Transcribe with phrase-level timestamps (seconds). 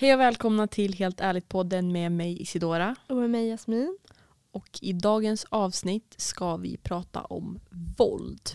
[0.00, 2.96] Hej och välkomna till Helt ärligt-podden med mig Isidora.
[3.06, 3.98] Och med mig Jasmin.
[4.52, 7.60] Och i dagens avsnitt ska vi prata om
[7.96, 8.50] våld.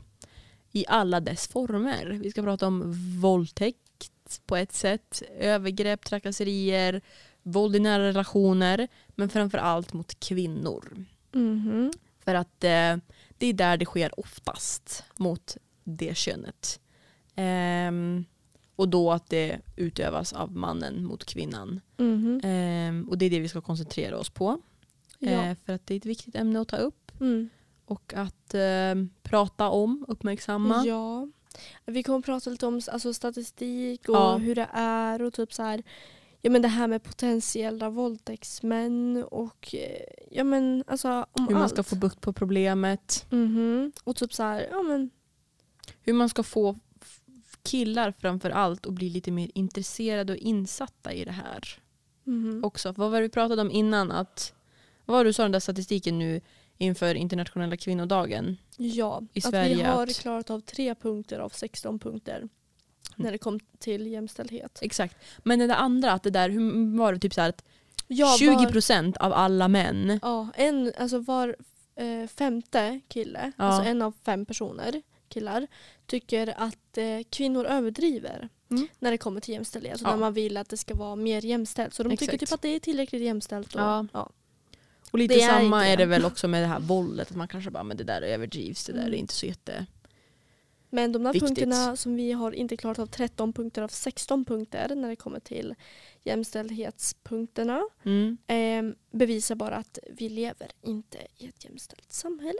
[0.71, 2.05] I alla dess former.
[2.05, 7.01] Vi ska prata om våldtäkt på ett sätt, övergrepp, trakasserier,
[7.41, 11.05] våld i nära relationer, men framför allt mot kvinnor.
[11.31, 11.91] Mhm.
[12.19, 12.97] För att eh,
[13.37, 16.79] det är där det sker oftast mot det könet.
[17.35, 18.25] Ehm,
[18.83, 21.81] och då att det utövas av mannen mot kvinnan.
[21.97, 22.41] Mhm.
[22.43, 24.57] Ehm, och det är det vi ska koncentrera oss på.
[25.19, 25.29] Ja.
[25.29, 27.49] Eh, för att det är ett viktigt ämne att ta upp Mm.
[27.85, 30.83] och att eh, prata om, uppmärksamma.
[30.85, 31.27] Ja.
[31.85, 34.37] Vi kommer att prata lite om alltså, statistik och Ja.
[34.37, 35.83] hur det är och typ så här,
[36.41, 41.63] ja, men det här med potentiella våldtäktsmän och eh, ja, men, alltså, om Hur man
[41.63, 41.71] allt.
[41.71, 43.25] ska få bukt på problemet.
[43.29, 43.91] Mhm.
[44.03, 45.09] Och typ så här, ja men
[46.01, 46.79] Hur man ska få
[47.63, 51.79] killar framför allt att bli lite mer intresserade och insatta i det här.
[52.23, 52.63] mhm.
[52.63, 52.91] Också.
[52.97, 54.11] Vad var det vi pratade om innan?
[54.11, 54.53] Att,
[55.05, 56.41] vad var du sa den där statistiken nu
[56.77, 58.57] inför internationella kvinnodagen?
[58.77, 62.49] ja, i att Sverige vi har att- klarat av tre punkter av 16 punkter
[63.15, 64.79] när det kom till jämställdhet.
[64.81, 65.17] Exakt.
[65.43, 67.63] Men det där andra, att det där, hur var det typ så att
[68.07, 71.55] Ja, 20% av alla män Ja, en, alltså var
[71.95, 73.63] eh, femte kille, Ja.
[73.63, 75.01] alltså en av fem personer,
[75.33, 75.67] killar,
[76.05, 78.87] tycker att eh, kvinnor överdriver Mm.
[78.99, 79.99] när det kommer till jämställdhet.
[79.99, 80.09] Så Ja.
[80.11, 81.93] när man vill att det ska vara mer jämställt.
[81.93, 82.39] Så de tycker Exakt.
[82.39, 83.75] typ att det är tillräckligt jämställt.
[83.75, 84.07] Och, Ja.
[84.13, 84.29] ja.
[85.11, 86.03] Och lite Det är samma är det.
[86.03, 87.31] det väl också med det här våldet.
[87.31, 89.13] Att man kanske bara, men det där överdrivs, det där Mm.
[89.13, 89.85] är inte så jätte...
[90.89, 91.49] Men de där Viktigt.
[91.49, 95.39] punkterna som vi har inte klarat av 13 punkter av 16 punkter när det kommer
[95.39, 95.75] till
[96.23, 98.37] jämställdhetspunkterna Mm.
[98.47, 102.59] eh, bevisar bara att vi lever inte i ett jämställt samhälle.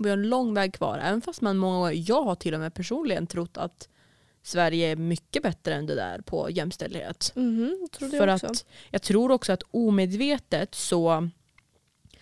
[0.00, 2.54] Och Vi har en lång väg kvar, även fast man många gånger, jag har till
[2.54, 3.88] och med personligen trott att
[4.42, 7.32] Sverige är mycket bättre än det där på jämställdhet.
[7.34, 8.46] Mhm, jag För också.
[8.46, 11.28] att jag tror också att omedvetet så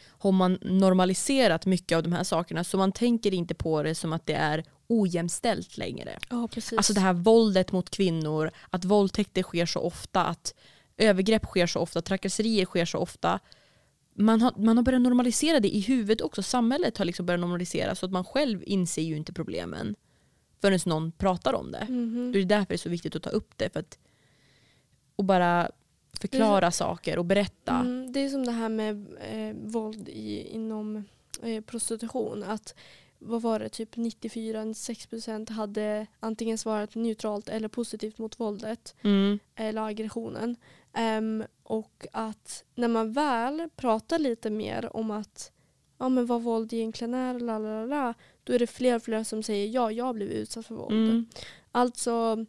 [0.04, 4.12] har man normaliserat mycket av de här sakerna så man tänker inte på det som
[4.12, 6.18] att det är ojämställt längre.
[6.50, 6.76] precis.
[6.78, 10.54] Alltså det här våldet mot kvinnor, att våldtäkter sker så ofta, att
[10.96, 13.40] övergrepp sker så ofta, trakasserier sker så ofta.
[14.18, 16.42] Man har, man har börjat normalisera det i huvudet också.
[16.42, 19.96] Samhället har liksom börjat normalisera så att man själv inser ju inte problemen
[20.60, 21.86] förrän någon pratar om det.
[21.88, 22.32] Mhm.
[22.32, 23.70] Det är därför det är så viktigt att ta upp det.
[23.72, 23.98] För att,
[25.16, 25.70] och bara
[26.20, 27.72] förklara saker och berätta.
[27.74, 31.04] Mm, det är som det här med eh, våld i, inom
[31.42, 32.42] eh, prostitution.
[32.42, 32.74] Att
[33.18, 39.38] vad var det, typ 94-96% hade antingen svarat neutralt eller positivt mot våldet Mm.
[39.54, 40.56] eller aggressionen.
[40.98, 45.52] Ehm, och att när man väl pratar lite mer om att
[45.98, 48.14] ja, men vad våld egentligen är, la, la, la, la,
[48.44, 50.92] då är det fler och fler som säger ja, jag har blivit utsatt för våld.
[50.92, 51.26] Mm.
[51.72, 52.46] Alltså,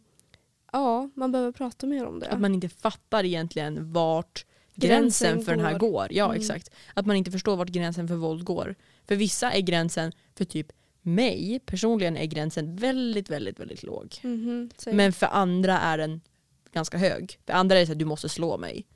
[0.72, 2.28] ja, man behöver prata mer om det.
[2.28, 5.90] Att man inte fattar egentligen vart gränsen, Gränsen för den här går.
[5.90, 6.06] går.
[6.10, 6.36] Ja Mm.
[6.36, 6.70] exakt.
[6.94, 8.74] Att man inte förstår vart gränsen för våld går.
[9.08, 10.72] För vissa är gränsen, för typ
[11.02, 14.14] mig personligen är gränsen väldigt väldigt väldigt låg.
[14.22, 14.94] Mhm, säg.
[14.94, 16.20] Men för andra är den
[16.72, 17.38] ganska hög.
[17.46, 18.86] För andra är det att du måste slå mig.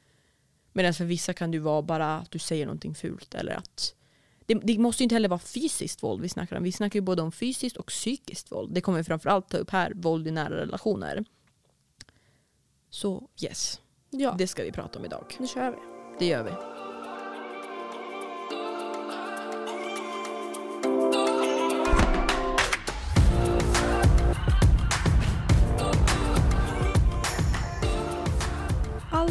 [0.73, 3.95] Medan för vissa kan du vara bara att du säger någonting fult eller att
[4.47, 6.63] det, det måste ju inte heller vara fysiskt våld vi snackar om.
[6.63, 8.75] Vi snackar ju både om fysiskt och psykiskt våld.
[8.75, 11.25] Det kommer vi framförallt ta upp här, våld i nära relationer.
[12.91, 13.81] Så yes,
[14.11, 15.37] ja, det ska vi prata om idag.
[15.39, 15.79] nu kör vi.
[16.19, 16.74] Det gör vi.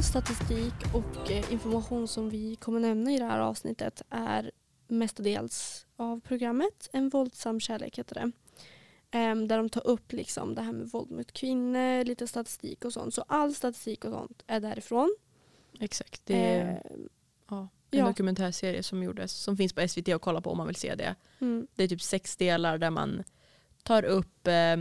[0.03, 4.51] All statistik och eh, information som vi kommer nämna i det här avsnittet är
[4.87, 8.31] mestadels av programmet En våldsam kärlek heter det.
[9.17, 12.93] Ehm, där de tar upp liksom det här med våld mot kvinnor, lite statistik och
[12.93, 13.13] sånt.
[13.13, 15.15] Så all statistik och sånt är därifrån.
[15.79, 16.21] Exakt.
[16.25, 17.09] Det är Ehm,
[17.49, 18.05] ja, en ja.
[18.07, 21.15] dokumentärserie som gjordes som finns på SVT att kolla på om man vill se det.
[21.39, 23.23] mm, Det är typ sex delar där man
[23.83, 24.77] tar upp eh,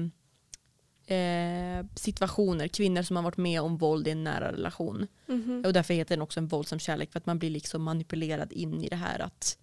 [1.07, 5.07] eh, situationer, kvinnor som har varit med om våld i en nära relation.
[5.27, 5.63] mhm.
[5.67, 8.83] Och därför heter den också en våldsam kärlek för att man blir liksom manipulerad in
[8.83, 9.59] i det här att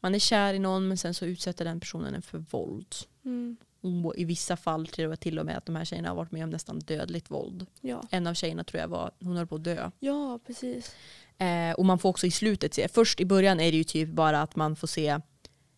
[0.00, 2.94] man är kär i någon men sen så utsätter den personen en för våld.
[3.24, 3.56] Mm,
[4.04, 6.32] Och I vissa fall tror jag till och med att de här tjejerna har varit
[6.32, 7.66] med om nästan dödligt våld.
[7.80, 8.02] ja.
[8.10, 9.90] En av tjejerna tror jag var, hon höll på att dö.
[10.00, 10.94] ja, precis.
[11.38, 14.08] Eh, och man får också i slutet se, först i början är det ju typ
[14.08, 15.20] bara att man får se,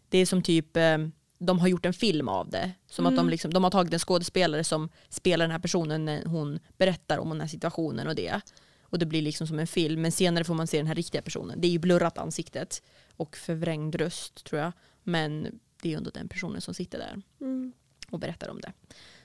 [0.08, 0.98] det är som typ, eh,
[1.46, 2.72] de har gjort en film av det.
[2.90, 3.30] Som att de, Mm.
[3.30, 7.28] liksom, de har tagit en skådespelare som spelar den här personen när hon berättar om
[7.28, 8.40] den här situationen och det.
[8.82, 11.22] Och det blir liksom som en film, men senare får man se den här riktiga
[11.22, 11.60] personen.
[11.60, 12.82] Det är ju blurrat ansiktet
[13.16, 14.72] och förvrängd röst tror jag.
[15.02, 15.42] Men
[15.82, 17.72] det är ju ändå den personen som sitter där Mm.
[18.10, 18.72] och berättar om det.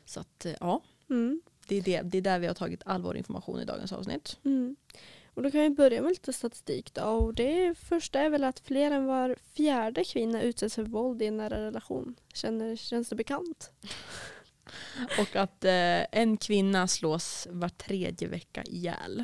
[0.06, 1.42] Så att eh, ja, Mm.
[1.68, 4.38] Det är, det, det är där vi har tagit all vår information i dagens avsnitt.
[5.38, 7.04] Och då kan vi börja med lite statistik då.
[7.04, 11.26] Och det första är väl att fler än var fjärde kvinna utsätts för våld i
[11.26, 12.16] en nära relation.
[12.34, 13.72] Känner, känns det bekant?
[15.20, 19.24] Och att eh, en kvinna slås var tredje vecka ihjäl.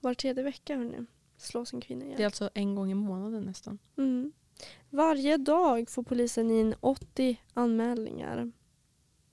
[0.00, 1.06] Var tredje vecka hörni,
[1.36, 2.24] slås en kvinna Det är ihjäl.
[2.24, 3.78] alltså en gång i månaden nästan.
[3.96, 4.32] Mm.
[4.90, 8.52] Varje dag får polisen in 80 anmälningar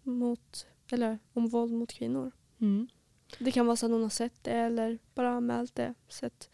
[0.03, 2.31] mot, eller, om våld mot kvinnor.
[2.61, 2.87] Mm.
[3.39, 5.94] Det kan vara så att någon har sett det eller bara anmält det.
[6.09, 6.50] Sett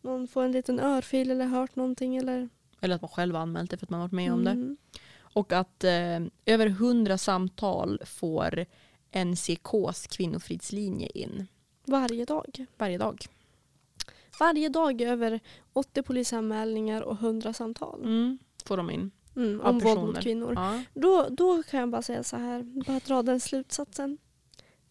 [0.00, 2.16] någon få en liten örfil eller hört någonting.
[2.16, 2.48] Eller,
[2.80, 4.50] Eller att man själv har anmält det för att man har varit med om det.
[4.50, 4.76] Mm.
[5.34, 8.66] Och att eh, över hundra samtal får
[9.24, 11.46] NCKs kvinnofridslinje in
[11.86, 12.66] Varje dag.
[12.78, 13.26] varje dag.
[14.40, 15.40] Varje dag över
[15.72, 18.00] 80 polisanmälningar och 100 samtal.
[18.04, 18.38] Mm.
[18.64, 19.10] Får de in.
[19.36, 20.52] Mm, om våld mot kvinnor.
[20.56, 20.82] Ja.
[20.94, 24.18] Då, då kan jag bara säga så här, bara dra den slutsatsen.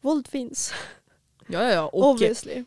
[0.02, 0.74] Våld finns,
[1.48, 1.88] Ja, ja, ja.
[1.88, 2.64] Och obviously.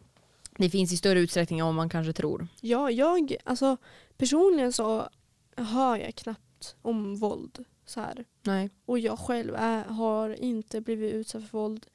[0.59, 2.49] det finns i större utsträckning än vad man kanske tror.
[2.61, 3.77] Ja, jag, alltså
[4.17, 5.09] personligen så
[5.57, 8.25] hör jag knappt om våld så här.
[8.43, 8.71] Nej.
[8.85, 11.87] Och jag själv är, har inte blivit utsatt för våld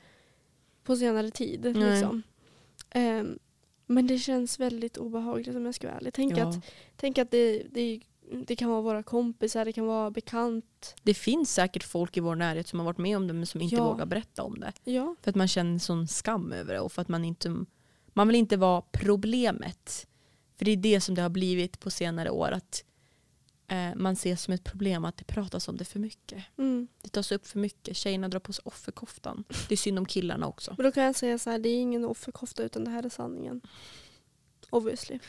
[0.84, 1.62] på senare tid.
[1.76, 1.92] Nej.
[1.92, 2.24] Liksom.
[2.90, 3.40] Ehm,
[3.86, 6.14] men det känns väldigt obehagligt om jag ska vara ärlig.
[6.14, 6.50] Tänk Ja.
[6.50, 6.56] att,
[6.96, 8.00] tänk att det, det,
[8.48, 10.96] det kan vara våra kompisar, det kan vara bekant.
[11.04, 13.62] Det finns säkert folk i vår närhet som har varit med om det men som
[13.62, 13.84] inte Ja.
[13.84, 14.74] vågar berätta om det.
[14.84, 17.66] Ja, För att man känner sån skam över det och för att man inte
[18.14, 20.08] man vill inte vara problemet.
[20.58, 22.84] För det är det som det har blivit på senare år att
[23.68, 26.44] eh, man ser som ett problem att det pratas om det för mycket.
[26.58, 26.88] mm.
[27.02, 27.98] Det tas upp för mycket.
[27.98, 29.44] Tjejerna drar på sig offerkoftan.
[29.68, 30.74] Det är synd om killarna också.
[30.78, 33.10] Men då kan jag säga så här, det är ingen offerkofta utan det här är
[33.10, 33.62] sanningen.
[34.70, 35.20] Obviously.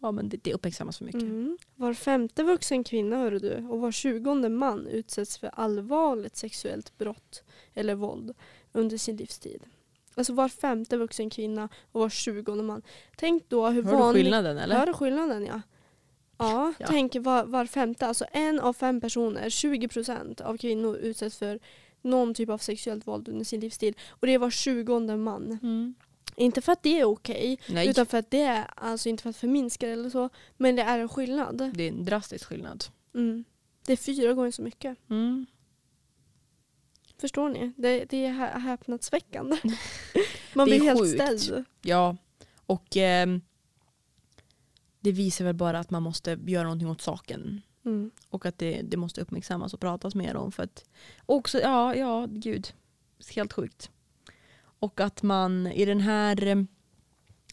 [0.00, 1.22] Ja men det, det uppmärksammas för mycket.
[1.22, 1.58] Mm.
[1.76, 7.42] Var femte vuxen kvinna hör du och var tjugonde man utsätts för allvarligt sexuellt brott
[7.74, 8.34] eller våld
[8.72, 9.62] under sin livstid.
[10.14, 12.82] Alltså var femte vuxen kvinna och var tjugonde man.
[13.16, 14.22] Tänk då hur Hör du vanligt...
[14.22, 14.76] skillnaden eller?
[14.76, 15.60] Hör du skillnaden ja.
[16.38, 16.86] Ja, Ja.
[16.88, 21.58] tänk var, var femte, alltså en av fem personer, 20% av kvinnor utsätts för
[22.02, 23.94] någon typ av sexuellt våld under sin livstid.
[24.08, 25.58] Och det är var tjugonde man.
[25.62, 25.94] Mm.
[26.36, 29.30] Inte för att det är okej, Nej, utan för att det är, alltså inte för
[29.30, 31.70] att förminska det eller så, men det är en skillnad.
[31.74, 32.84] det är en drastisk skillnad.
[33.14, 33.44] Mm.
[33.86, 34.98] Det är fyra gånger så mycket.
[35.10, 35.46] Mm.
[37.18, 37.72] Förstår ni?
[37.76, 39.56] Det, det är hä- häpnadsväckande.
[40.54, 41.22] Man blir helt sjukt.
[41.22, 41.64] ställd.
[41.82, 42.16] Ja,
[42.66, 43.40] och ehm,
[45.00, 47.62] det visar väl bara att man måste göra någonting åt saken.
[47.84, 48.10] Mm.
[48.30, 50.52] Och att det, det måste uppmärksammas och pratas mer om.
[50.52, 50.84] För att
[51.26, 52.72] också, ja, ja, gud.
[53.34, 53.90] Helt sjukt.
[54.80, 56.56] Och att man i den här eh,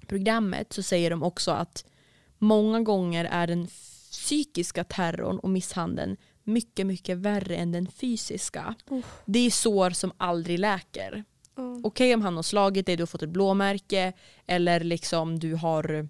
[0.07, 1.85] programmet så säger de också att
[2.37, 3.67] många gånger är den
[4.11, 8.75] psykiska terrorn och misshandeln mycket, mycket värre än den fysiska.
[8.89, 9.05] Oh.
[9.25, 11.23] Det är sår som aldrig läker.
[11.55, 11.79] Ja.
[11.83, 14.13] Okej om han har slagit dig, du har fått ett blåmärke
[14.47, 16.07] eller liksom du har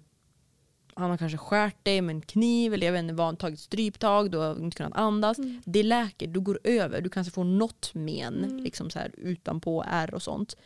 [0.98, 4.30] han har kanske skärt dig med en kniv eller jag vet inte vad, tagit stryptag,
[4.30, 5.38] du har inte kunnat andas.
[5.38, 5.62] Mm.
[5.64, 8.56] Det läker, du går över, du kanske får något men Mm.
[8.56, 10.56] liksom så här, utanpå ärr och sånt.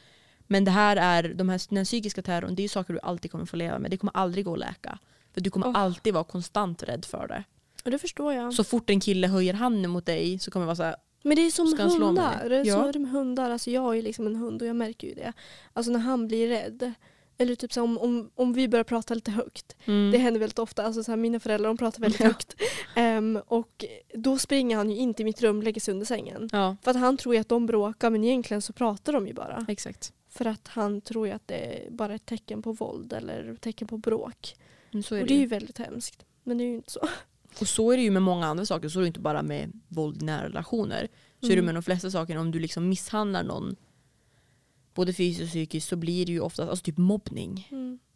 [0.52, 3.44] Men det här är, de här, den psykiska terrorn, det är saker du alltid kommer
[3.44, 3.90] få leva med.
[3.90, 4.98] Det kommer aldrig gå att läka.
[5.34, 5.76] För du kommer Oh.
[5.78, 7.44] alltid vara konstant rädd för det.
[7.84, 8.54] Och det förstår jag.
[8.54, 11.36] Så fort en kille höjer handen mot dig så kommer det vara så här, Men
[11.36, 12.50] det är som Ska hundar.
[12.64, 12.74] Ja.
[12.74, 13.50] Så är det med hundar.
[13.50, 15.32] Alltså jag är liksom en hund och jag märker ju det.
[15.72, 16.92] Alltså när han blir rädd.
[17.38, 19.76] Eller typ så om, om, om vi börjar prata lite högt.
[19.84, 20.82] mm, Det händer väldigt ofta.
[20.84, 22.26] Alltså så här, mina föräldrar de pratar väldigt Ja.
[22.26, 22.54] högt.
[22.96, 23.84] Ehm, och
[24.14, 26.48] då springer han ju in till mitt rum och lägger sig under sängen.
[26.52, 29.34] ja För att han tror ju att de bråkar men egentligen så pratar de ju
[29.34, 29.64] bara.
[29.68, 30.12] exakt.
[30.30, 31.54] För att han tror ju att det
[31.86, 34.54] är bara ett tecken på våld eller tecken på bråk.
[34.92, 35.46] Är och det det är ju.
[35.46, 36.24] väldigt hemskt.
[36.44, 37.00] Men det är ju inte så.
[37.60, 39.72] Och så är det ju med många andra saker, så är det inte bara med
[39.88, 41.08] våld i nära relationer.
[41.40, 41.64] Så är det Mm.
[41.64, 43.76] med de flesta saker, om du liksom misshandlar någon
[44.94, 47.68] både fysiskt och psykiskt så blir det ju ofta alltså typ mobbning.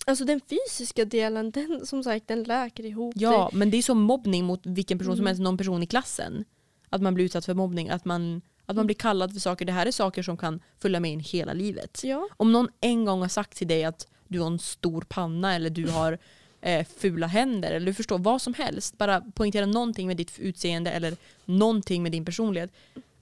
[0.06, 3.14] Alltså den fysiska delen, den som sagt den läker ihop.
[3.18, 5.26] Ja, men det är som mobbning mot vilken person som Mm.
[5.26, 6.44] helst, någon person i klassen.
[6.88, 9.64] Att man blir utsatt för mobbning, att man, att man blir kallad för saker.
[9.64, 12.00] Det här är saker som kan följa med in hela livet.
[12.04, 12.28] Ja.
[12.36, 15.70] Om någon en gång har sagt till dig att du har en stor panna eller
[15.70, 16.18] du har
[16.60, 18.98] eh, fula händer eller du förstår vad som helst.
[18.98, 22.70] Bara poängtera någonting med ditt utseende eller någonting med din personlighet.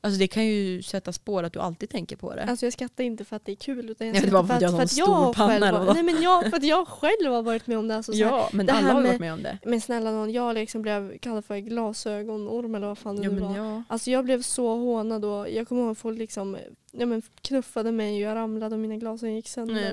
[0.05, 2.45] Alltså det kan ju sätta spår att du alltid tänker på det.
[2.45, 4.63] Alltså jag skrattar inte för att det är kul utan jag Ja, skrattar för att
[4.63, 7.67] jag en stor jag själv har, nej, men jag, för att jag själv har varit
[7.67, 7.97] med om det.
[7.97, 9.59] Alltså, så här, ja, men det alla har varit med om det.
[9.65, 13.41] Men snälla någon, jag liksom blev kallad för glasögonorm eller vad fan det Ja, nu
[13.41, 13.57] var.
[13.57, 13.83] ja.
[13.89, 16.57] Alltså jag blev så hånad och jag kommer ihåg att folk liksom,
[16.93, 19.75] ja, men knuffade mig och jag ramlade och mina glasögon gick sönder.
[19.75, 19.93] Nej,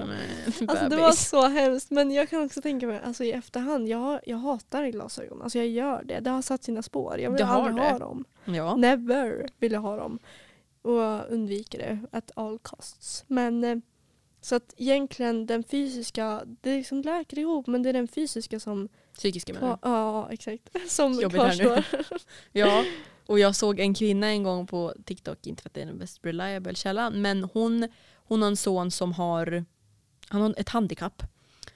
[0.60, 3.88] men, Alltså det var så hemskt men jag kan också tänka mig alltså i efterhand,
[3.88, 5.42] jag, jag hatar glasögon.
[5.42, 6.20] Alltså jag gör det.
[6.20, 7.20] Det har satt sina spår.
[7.20, 7.92] Jag vill har aldrig det.
[7.92, 8.26] ha dem.
[8.46, 8.76] Ja.
[8.76, 10.20] Never vill jag ha dem.
[10.82, 13.24] Och undviker det at all costs.
[13.28, 13.78] Men eh,
[14.42, 18.90] Så att egentligen den fysiska, det liksom läker ihop men det är den fysiska som,
[19.14, 21.84] Psykiska menar ja exakt, som Jobbigt kvarstår.
[22.52, 22.84] Ja,
[23.30, 25.98] och jag såg en kvinna en gång på TikTok, inte för att det är den
[26.00, 29.66] best reliable källan, men hon, hon har en son som har,
[30.30, 31.24] han har ett handikapp.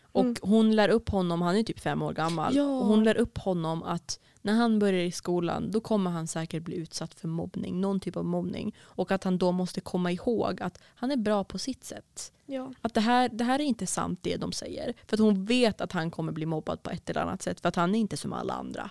[0.02, 0.36] Och Mm.
[0.42, 2.64] hon lär upp honom, han är typ fem år gammal, Ja.
[2.64, 6.64] och hon lär upp honom att när han börjar i skolan då kommer han säkert
[6.64, 8.76] bli utsatt för mobbning, någon typ av mobbning.
[8.82, 12.32] Och att han då måste komma ihåg att han är bra på sitt sätt.
[12.46, 12.72] Ja.
[12.82, 14.94] Att det här, det här är inte sant det de säger.
[15.08, 17.70] För att hon vet att han kommer bli mobbad på ett eller annat sätt för
[17.70, 18.90] att han är inte som alla andra.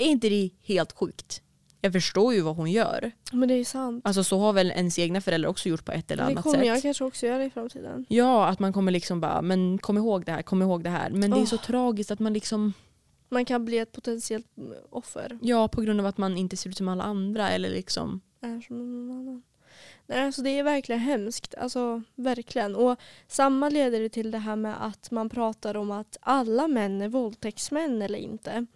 [0.00, 1.42] Är inte det helt sjukt?
[1.80, 3.12] Jag förstår ju vad hon gör.
[3.32, 4.06] Men det är sant.
[4.06, 6.58] Alltså så har väl ens egna föräldrar också gjort på ett eller det annat kommer
[6.58, 6.66] sätt.
[6.66, 8.06] jag kanske också göra i framtiden.
[8.08, 11.10] Ja, att man kommer liksom bara, men kom ihåg det här, kom ihåg det här.
[11.10, 12.72] Men det är så tragiskt att man liksom,
[13.28, 14.46] Man kan bli ett potentiellt
[14.90, 15.38] offer.
[15.42, 18.20] ja på grund av att man inte ser ut som alla andra eller liksom.
[18.40, 19.42] är som någon annan.
[20.06, 21.54] Nej, alltså det är verkligen hemskt.
[21.54, 22.76] Alltså verkligen.
[22.76, 27.02] Och samma leder det till det här med att man pratar om att alla män
[27.02, 28.66] är våldtäktsmän eller inte.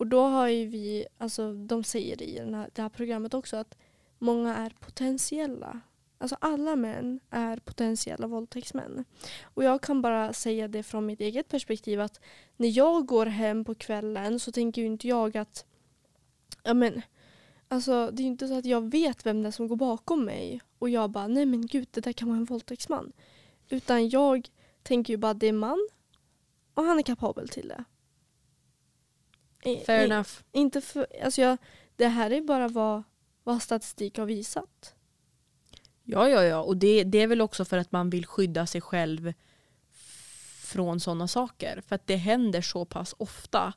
[0.00, 3.56] Och då har ju vi, alltså de säger i den här, det här programmet också
[3.56, 3.76] att
[4.18, 5.80] många är potentiella.
[6.18, 9.04] Alltså alla män är potentiella våldtäktsmän.
[9.42, 12.20] Och jag kan bara säga det från mitt eget perspektiv att
[12.56, 15.64] när jag går hem på kvällen så tänker ju inte jag att
[16.62, 17.02] ja men
[17.68, 20.24] Alltså det är ju inte så att jag vet vem det är som går bakom
[20.24, 23.12] mig och jag bara nej men gud det där kan vara en våldtäktsman.
[23.68, 24.48] Utan jag
[24.82, 25.88] tänker ju bara det är man
[26.74, 27.84] och han är kapabel till det.
[29.86, 30.28] Fair i- enough.
[30.52, 31.56] Inte för, alltså jag,
[31.96, 33.02] det här är bara vad,
[33.44, 34.94] vad statistik har visat.
[36.04, 36.62] Ja, ja, ja.
[36.62, 39.32] Och det, det är väl också för att man vill skydda sig själv
[40.62, 41.82] från sådana saker.
[41.88, 43.72] För att det händer så pass ofta.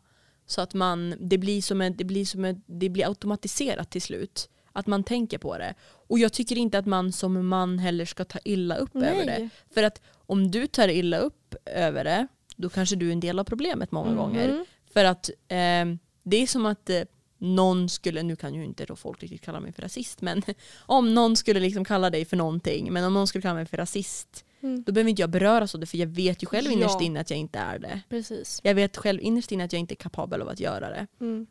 [0.45, 4.01] Så att man, det, blir som en, det, blir som en, det blir automatiserat till
[4.01, 4.49] slut.
[4.71, 5.73] Att man tänker på det.
[5.83, 9.39] Och jag tycker inte att man som man heller ska ta illa upp över det.
[9.39, 9.49] Nej.
[9.73, 13.39] För att om du tar illa upp över det, då kanske du är en del
[13.39, 14.17] av problemet många Mhm.
[14.17, 14.65] gånger.
[14.93, 15.85] För att eh,
[16.23, 17.01] det är som att eh,
[17.37, 20.41] någon skulle, nu kan ju inte då folk riktigt kalla mig för rasist, men
[20.79, 23.77] om någon skulle liksom kalla dig för någonting, men om någon skulle kalla mig för
[23.77, 24.83] rasist, Mm.
[24.83, 26.71] då behöver inte jag beröras av det för jag vet ju själv Ja.
[26.71, 28.01] innerst inne att jag inte är det.
[28.09, 28.59] Precis.
[28.63, 31.07] Jag vet själv innerst inne att jag inte är kapabel av att göra det.
[31.21, 31.47] Mm.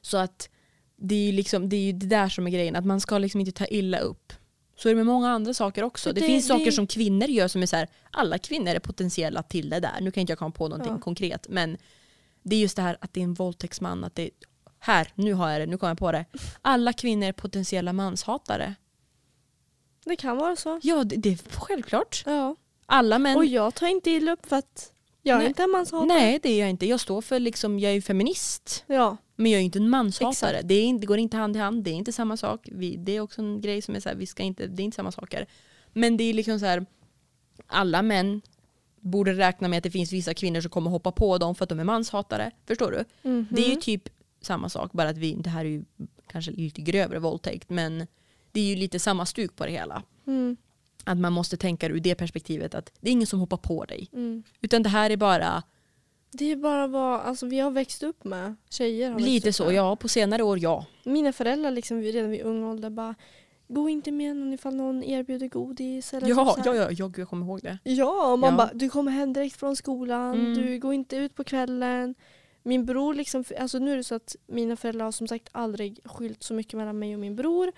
[0.00, 0.48] Så att
[0.96, 3.18] det är ju liksom, det, är ju det där som är grejen, att man ska
[3.18, 4.32] liksom inte ta illa upp.
[4.76, 6.12] Så är det med många andra saker också.
[6.12, 8.78] Det, det- finns det- saker som kvinnor gör som är så här, alla kvinnor är
[8.80, 10.00] potentiella till det där.
[10.00, 11.00] Nu kan inte jag komma på någonting Ja.
[11.00, 11.76] konkret men
[12.42, 14.30] det är just det här att det är en våldtäktsman, att det
[14.78, 16.24] här, nu har jag det, nu kommer jag på det.
[16.62, 18.74] Alla kvinnor är potentiella manshatare.
[20.04, 20.80] Det kan vara så.
[20.82, 22.22] Ja, det, det är självklart.
[22.26, 22.56] Ja.
[22.86, 23.36] Alla män.
[23.36, 25.48] Och jag tar inte illa upp för att jag är Nej.
[25.48, 26.06] inte en manshatare.
[26.06, 26.86] Nej, det är jag inte.
[26.86, 28.84] Jag står för liksom, jag är feminist.
[28.86, 29.16] Ja.
[29.36, 30.62] Men jag är inte en manshatare.
[30.62, 31.84] Det, är, det går inte hand i hand.
[31.84, 32.68] Det är inte samma sak.
[32.72, 34.84] Vi, det är också en grej som är så här, vi ska inte, det är
[34.84, 35.46] inte samma saker.
[35.92, 36.86] Men det är liksom så här,
[37.66, 38.42] alla män
[39.02, 41.68] borde räkna med att det finns vissa kvinnor som kommer hoppa på dem för att
[41.68, 42.50] de är manshatare.
[42.66, 43.28] Förstår du?
[43.28, 43.46] Mhm.
[43.50, 44.08] Det är ju typ
[44.40, 45.84] samma sak, bara att vi, det här är ju
[46.26, 48.06] kanske lite grövre våldtäkt, men
[48.52, 50.02] det är ju lite samma stuk på det hela.
[50.26, 50.56] Mm.
[51.04, 54.08] Att man måste tänka ur det perspektivet att det är ingen som hoppar på dig.
[54.12, 54.42] Mm.
[54.60, 55.62] Utan det här är bara
[56.30, 58.56] Det är bara vad alltså, vi har växt upp med.
[58.70, 59.74] Tjejer har lite så, med.
[59.74, 60.86] ja på senare år ja.
[61.04, 63.14] Mina föräldrar liksom redan vid ung ålder bara
[63.74, 66.14] Gå inte med någon ifall någon erbjuder godis.
[66.14, 67.78] Eller Ja, typ ja, ja, jag, jag kommer ihåg det.
[67.84, 68.56] Ja, man Ja.
[68.56, 70.34] bara du kommer hem direkt från skolan.
[70.40, 70.54] Mm.
[70.54, 72.14] Du går inte ut på kvällen.
[72.62, 76.00] Min bror liksom, alltså nu är det så att mina föräldrar har som sagt aldrig
[76.04, 77.72] skilt så mycket mellan mig och min bror.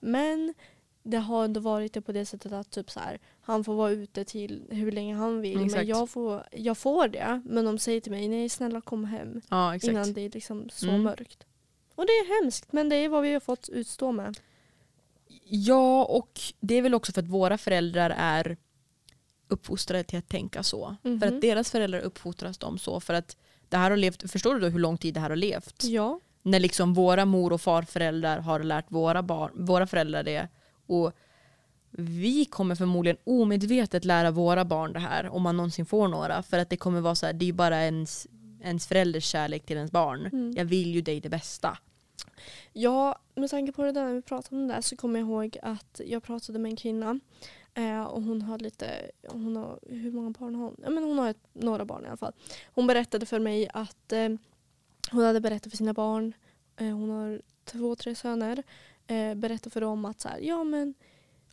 [0.00, 0.54] Men
[1.02, 3.90] det har ändå varit det på det sättet att typ så här, han får vara
[3.90, 5.56] ute till hur länge han vill.
[5.56, 5.86] Men Exakt.
[5.86, 7.42] jag får, jag får det.
[7.44, 9.40] Men de säger till mig, nej snälla kom hem.
[9.50, 9.74] Ja.
[9.82, 11.02] Innan det är liksom så Mm.
[11.02, 11.46] mörkt.
[11.94, 14.40] Och det är hemskt men det är vad vi har fått utstå med.
[15.48, 18.56] Ja, och det är väl också för att våra föräldrar är
[19.48, 20.96] uppfostrade till att tänka så.
[21.02, 21.20] Mhm.
[21.20, 23.00] För att deras föräldrar uppfostras de så.
[23.00, 23.36] För att
[23.68, 25.84] det här har levt, förstår du då hur lång tid det här har levt?
[25.84, 26.20] Ja.
[26.42, 30.48] När liksom våra mor och farföräldrar har lärt våra, barn, våra föräldrar det.
[30.86, 31.12] Och
[31.90, 36.42] vi kommer förmodligen omedvetet lära våra barn det här om man någonsin får några.
[36.42, 38.26] För att det kommer vara så här, det är bara ens,
[38.62, 40.26] ens förälders kärlek till ens barn.
[40.26, 40.52] Mm.
[40.56, 41.78] Jag vill ju dig det bästa.
[42.72, 45.28] Ja, med tanke på det där när vi pratade om det där så kommer jag
[45.28, 47.20] ihåg att jag pratade med en kvinna
[47.74, 50.76] eh, och hon har lite, hon har, hur många barn har hon?
[50.82, 52.32] Ja, men hon har ett, några barn i alla fall.
[52.74, 54.28] Hon berättade för mig att eh,
[55.10, 56.32] hon hade berättat för sina barn,
[56.76, 58.62] eh, hon har två, tre söner,
[59.06, 60.94] eh, berättat för dem att så här, ja men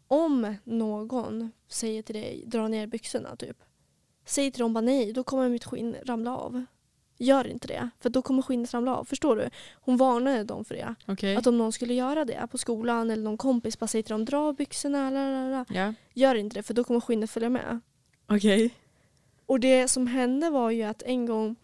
[0.07, 3.63] om någon säger till dig dra ner byxorna typ.
[4.25, 6.65] Säg till dem bara nej, då kommer mitt skinn ramla av
[7.23, 7.89] gör inte det.
[7.99, 9.05] För då kommer skinnet ramla av.
[9.05, 9.49] Förstår du?
[9.73, 10.95] Hon varnade dem för det.
[11.07, 11.35] Okej.
[11.35, 14.25] Att om någon skulle göra det på skolan eller någon kompis bara säger till dem
[14.25, 15.09] dra byxorna.
[15.09, 15.65] Lalala.
[15.69, 15.93] Ja.
[16.13, 17.79] Gör inte det för då kommer skinnet följa med.
[18.27, 18.73] Okej.
[19.45, 21.55] Och det som hände var ju att en gång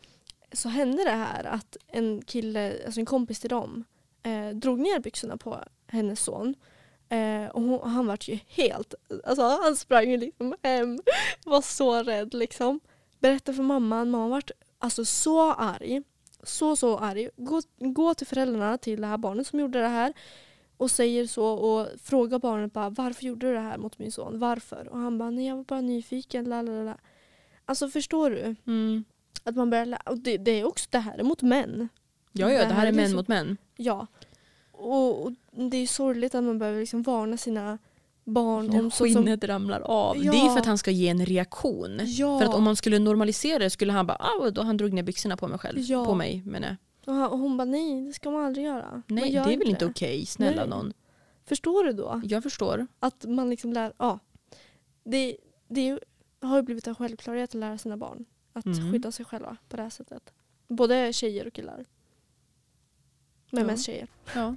[0.52, 3.84] så hände det här att en kille, alltså en kompis till dem,
[4.24, 6.56] eh, drog ner byxorna på hennes son.
[7.10, 11.00] Eh, och hon, han var ju helt, alltså han sprang ju liksom hem,
[11.46, 12.80] var så rädd liksom.
[13.20, 14.44] Berättade för mamman, mamman var
[14.80, 16.04] alltså så arg.
[16.44, 17.30] Så så arg.
[17.38, 20.14] Gå, gå till föräldrarna till det här barnet som gjorde det här
[20.78, 24.40] och säger så och frågar barnet bara varför gjorde du det här mot min son?
[24.40, 24.88] Varför?
[24.92, 26.46] Och han bara nej jag var bara nyfiken.
[26.46, 26.98] Lalala.
[27.66, 28.56] Alltså förstår du?
[28.68, 29.04] Mm.
[29.44, 31.90] Att man börjar och det, det är också det här är mot män.
[32.32, 33.58] Ja, ja, det här är män liksom- mot män.
[33.76, 34.08] Ja.
[34.72, 37.78] Och, och det är sorgligt att man behöver liksom varna sina
[38.30, 39.08] barn om så som...
[39.08, 40.18] Skinnet ramlar av.
[40.18, 40.32] Ja.
[40.32, 42.00] Det är för att han ska ge en reaktion.
[42.06, 42.40] Ja.
[42.40, 45.04] För att om man skulle normalisera det skulle han bara ah, då han drog ner
[45.04, 45.80] byxorna på mig själv.
[45.80, 46.06] Ja.
[46.06, 47.32] På mig menar jag.
[47.32, 49.04] och, hon bara nej det ska man aldrig göra.
[49.08, 50.70] Nej gör det är väl inte okej, snälla Nej.
[50.70, 50.94] någon.
[51.46, 52.22] Förstår du då?
[52.26, 52.88] Jag förstår.
[53.00, 53.94] Att man liksom lär...
[53.98, 54.20] Ja.
[55.04, 56.00] Det, det
[56.42, 58.92] har ju blivit en självklarhet att lära sina barn att Mm.
[58.92, 60.34] skydda sig själva på det här sättet.
[60.68, 61.86] Både tjejer och killar.
[63.52, 63.68] Men Ja.
[63.68, 64.08] mest tjejer.
[64.36, 64.56] Ja,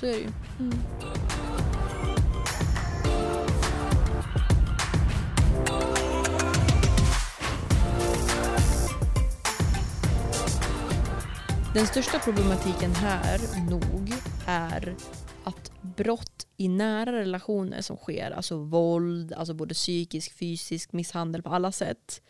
[0.00, 0.28] så är det ju.
[0.60, 0.72] Mm.
[11.76, 13.40] Den största problematiken här
[13.70, 14.12] nog
[14.46, 14.94] är
[15.44, 21.48] att brott i nära relationer som sker, alltså våld, alltså både psykisk, fysisk, misshandel på
[21.48, 22.22] alla sätt,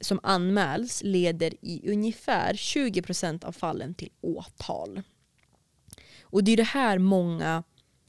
[0.00, 5.02] som anmäls leder i ungefär 20% av fallen till åtal.
[6.22, 7.62] Och det är det här många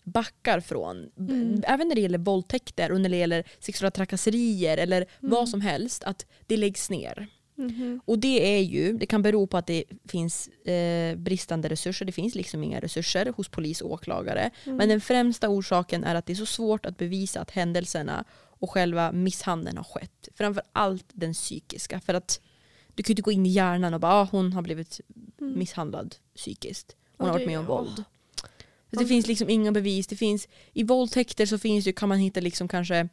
[0.03, 1.09] backar från.
[1.19, 1.63] Mm.
[1.67, 6.03] Även när det gäller våldtäkter och när det gäller sexuella trakasserier eller vad som helst,
[6.03, 7.27] att det läggs ner.
[7.57, 8.01] Mhm.
[8.05, 12.11] Och det är ju, det kan bero på att det finns eh, bristande resurser, det
[12.11, 14.51] finns liksom inga resurser hos polis och åklagare.
[14.63, 14.77] Mm.
[14.77, 18.25] Men den främsta orsaken är att det är så svårt att bevisa att händelserna
[18.59, 20.29] och själva misshandeln har skett.
[20.35, 21.99] Framför allt den psykiska.
[21.99, 22.41] För att
[22.95, 25.01] du kan ju inte gå in i hjärnan och bara ah, hon har blivit
[25.41, 25.59] Mm.
[25.59, 26.95] misshandlad psykiskt.
[27.17, 28.03] Hon har varit med om våld.
[28.93, 30.07] Så det finns liksom inga bevis.
[30.07, 33.09] Det finns, I våldtäkter så finns ju, kan man hitta liksom kanske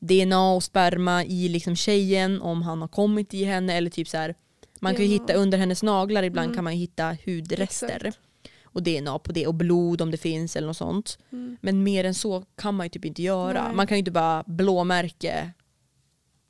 [0.00, 4.16] DNA och sperma i liksom tjejen om han har kommit i henne eller typ så
[4.16, 4.34] här.
[4.80, 6.54] Man kan ju hitta under hennes naglar ibland Mm.
[6.54, 8.06] kan man ju hitta hudrester.
[8.06, 8.18] Exakt.
[8.64, 11.18] Och DNA på det och blod om det finns eller något sånt.
[11.32, 11.56] Mm.
[11.60, 13.62] Men mer än så kan man ju typ inte göra.
[13.66, 13.76] Nej.
[13.76, 15.50] Man kan ju inte bara blåmärke.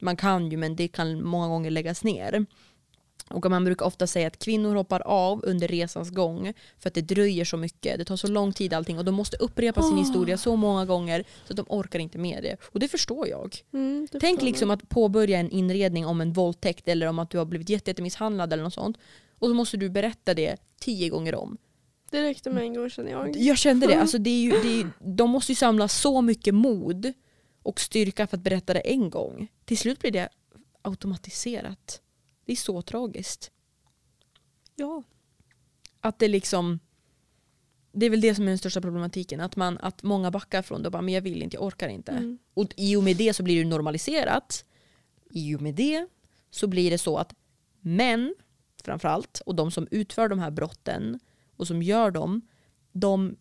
[0.00, 2.46] Man kan ju men det kan många gånger läggas ner.
[3.30, 7.00] Och man brukar ofta säga att kvinnor hoppar av under resans gång för att det
[7.00, 7.98] dröjer så mycket.
[7.98, 9.98] Det tar så lång tid allting och de måste upprepa sin Åh.
[9.98, 12.56] historia så många gånger så att de orkar inte med det.
[12.72, 13.56] Och det förstår jag.
[13.72, 17.38] Mm, det Tänk liksom att påbörja en inredning om en våldtäkt eller om att du
[17.38, 18.98] har blivit jätte- jättemisshandlad eller något sånt.
[19.38, 21.58] Och så måste du berätta det tio gånger om.
[22.10, 23.36] Det räckte med en gång känner jag.
[23.36, 23.94] Jag kände det.
[24.00, 27.12] Alltså det är ju, det är, de måste ju samla så mycket mod
[27.62, 29.48] och styrka för att berätta det en gång.
[29.64, 30.28] Till slut blir det
[30.82, 32.00] automatiserat.
[32.46, 33.50] Det är så tragiskt.
[34.74, 35.02] Ja.
[36.00, 36.78] Att det liksom...
[37.92, 39.40] Det är väl det som är den största problematiken.
[39.40, 41.88] Att, man, att många backar från det och bara men jag vill inte, jag orkar
[41.88, 42.12] inte.
[42.12, 42.38] Mm.
[42.54, 44.64] Och i och med det så blir det normaliserat.
[45.30, 46.06] I och med det
[46.50, 47.34] så blir det så att
[47.80, 48.34] män
[48.84, 51.20] framförallt och de som utför de här brotten
[51.56, 52.48] och som gör dem,
[52.92, 53.36] de,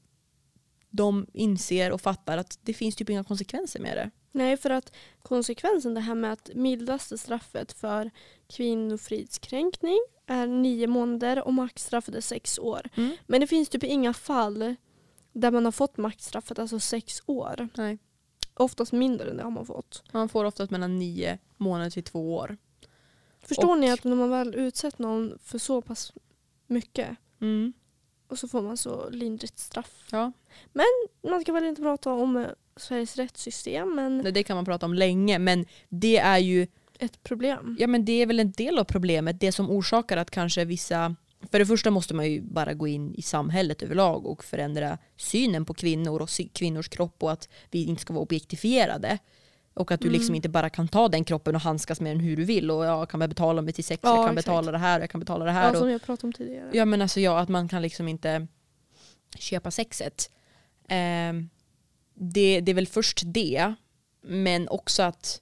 [0.89, 4.11] de inser och fattar att det finns typ inga konsekvenser med det.
[4.35, 8.11] Nej, för att konsekvensen det här med att mildaste straffet för
[8.47, 12.81] kvinnofridskränkning är nio månader och maxstraffet är sex år.
[12.95, 13.15] Mm.
[13.27, 14.75] Men det finns typ inga fall
[15.33, 17.69] där man har fått maxstraffet, alltså sex år.
[17.77, 17.97] Nej.
[18.53, 20.03] Oftast mindre än det har man fått.
[20.11, 22.57] Man får oftast mellan nio månader till två år.
[23.41, 26.13] Förstår Och- ni att när man väl utsätter någon för så pass
[26.67, 27.73] mycket Mm.
[28.27, 30.07] och så får man så lindrigt straff.
[30.11, 30.31] Ja.
[31.23, 34.93] Man ska väl inte prata om eh, Sveriges rättssystem men Det kan man prata om
[34.93, 36.67] länge men det är ju
[36.99, 37.75] ett problem.
[37.79, 39.39] Ja men det är väl en del av problemet.
[39.39, 41.15] Det som orsakar att kanske vissa...
[41.51, 45.65] För det första måste man ju bara gå in i samhället överlag och förändra synen
[45.65, 49.17] på kvinnor och kvinnors kropp och att vi inte ska vara objektifierade.
[49.73, 50.17] Och att du Mm.
[50.19, 52.71] liksom inte bara kan ta den kroppen och handskas med den hur du vill.
[52.71, 54.45] Och jag kan betala mig till sex, Ja, jag kan exakt.
[54.45, 55.73] betala det här jag kan betala det här.
[55.73, 56.69] Ja, som jag pratade om tidigare.
[56.73, 58.47] Ja men alltså ja, att man kan liksom inte
[59.39, 60.31] köpa sexet.
[60.87, 61.49] Ehm,
[62.15, 63.73] det, det är väl först det.
[64.21, 65.41] Men också att,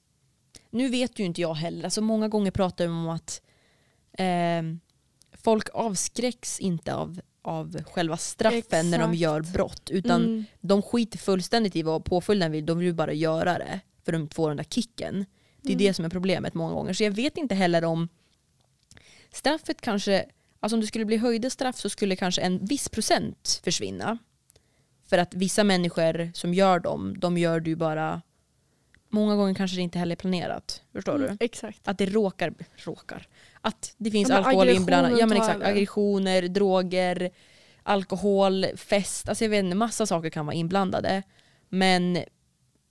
[0.70, 3.42] nu vet ju inte jag heller, alltså många gånger pratar vi om att
[4.18, 4.80] ehm,
[5.32, 9.20] folk avskräcks inte av, av själva straffen när de Exakt.
[9.20, 9.90] gör brott.
[9.90, 10.44] Utan Mm.
[10.60, 13.80] de skiter fullständigt i vad påföljden vill, de vill ju bara göra det.
[14.04, 15.24] För de får den där kicken.
[15.62, 15.86] Det är Mm.
[15.86, 16.92] det som är problemet många gånger.
[16.92, 18.08] Så jag vet inte heller om
[19.32, 20.24] straffet kanske,
[20.60, 24.18] alltså om det skulle bli höjda straff så skulle kanske en viss procent försvinna.
[25.06, 28.22] För att vissa människor som gör dem, de gör ju bara,
[29.08, 30.82] många gånger kanske det inte heller är planerat.
[30.92, 31.44] Förstår Mm, du?
[31.44, 31.88] exakt.
[31.88, 33.28] Att det råkar, råkar,
[33.60, 35.20] att det finns Ja, alkohol inblandat.
[35.20, 37.30] Ja men exakt, aggressioner, droger,
[37.82, 41.22] alkohol, fest, alltså jag vet inte, massa saker kan vara inblandade.
[41.68, 42.18] Men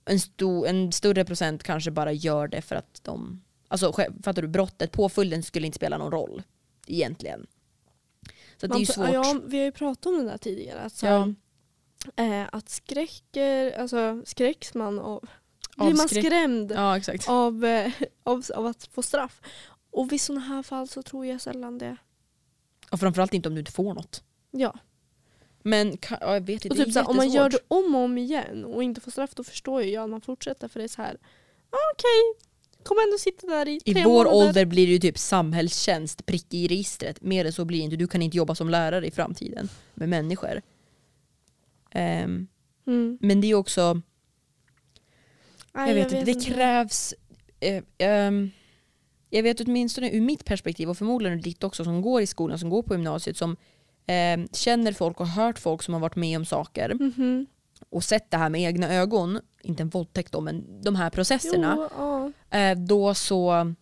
[0.04, 4.48] en, sto, en större procent kanske bara gör det för att de, alltså fattar du,
[4.48, 6.42] brottet, påföljden skulle inte spela någon roll
[6.86, 7.46] egentligen.
[8.56, 9.14] Så att det är ju Man- svårt.
[9.14, 10.80] Ja, vi har ju pratat om det där tidigare.
[10.80, 11.32] Att, så Ja.
[12.16, 15.20] Eh, att skräcker, alltså skräcks man av,
[15.76, 19.40] blir man Avskräck- skrämd Ja av, eh, av, av att få straff.
[19.90, 21.96] Och vid sådana här fall så tror jag sällan det.
[22.90, 24.22] Och framförallt inte om du inte får något.
[24.50, 24.74] Ja.
[25.62, 27.58] Men ka- ja, jag vet inte, Och det är typ såhär, om man gör det
[27.68, 30.80] om och om igen och inte får straff då förstår jag att man fortsätter för
[30.80, 31.18] det är så här.
[31.70, 32.46] ah, okej,
[32.82, 34.46] kommer ändå sitta där i tre I vår månader.
[34.48, 37.22] ålder blir det ju typ samhällstjänst, prick i registret.
[37.22, 37.96] Mer än så blir det inte.
[37.96, 40.62] Du kan inte jobba som lärare i framtiden med människor.
[41.94, 42.46] Ehm,
[42.86, 43.18] Mm.
[43.20, 44.00] men det är också,
[45.72, 47.14] Nej, jag vet inte, det krävs...
[47.60, 48.50] eh, ehm,
[49.30, 52.58] jag vet åtminstone ur mitt perspektiv och förmodligen ur ditt också som går i skolan,
[52.58, 53.56] som går på gymnasiet, som
[54.06, 57.46] ehm, känner folk och hört folk som har varit med om saker Mhm.
[57.88, 61.88] och sett det här med egna ögon, inte en våldtäkt då, men de här processerna.
[61.98, 62.32] Jo.
[62.58, 63.74] Eh, då så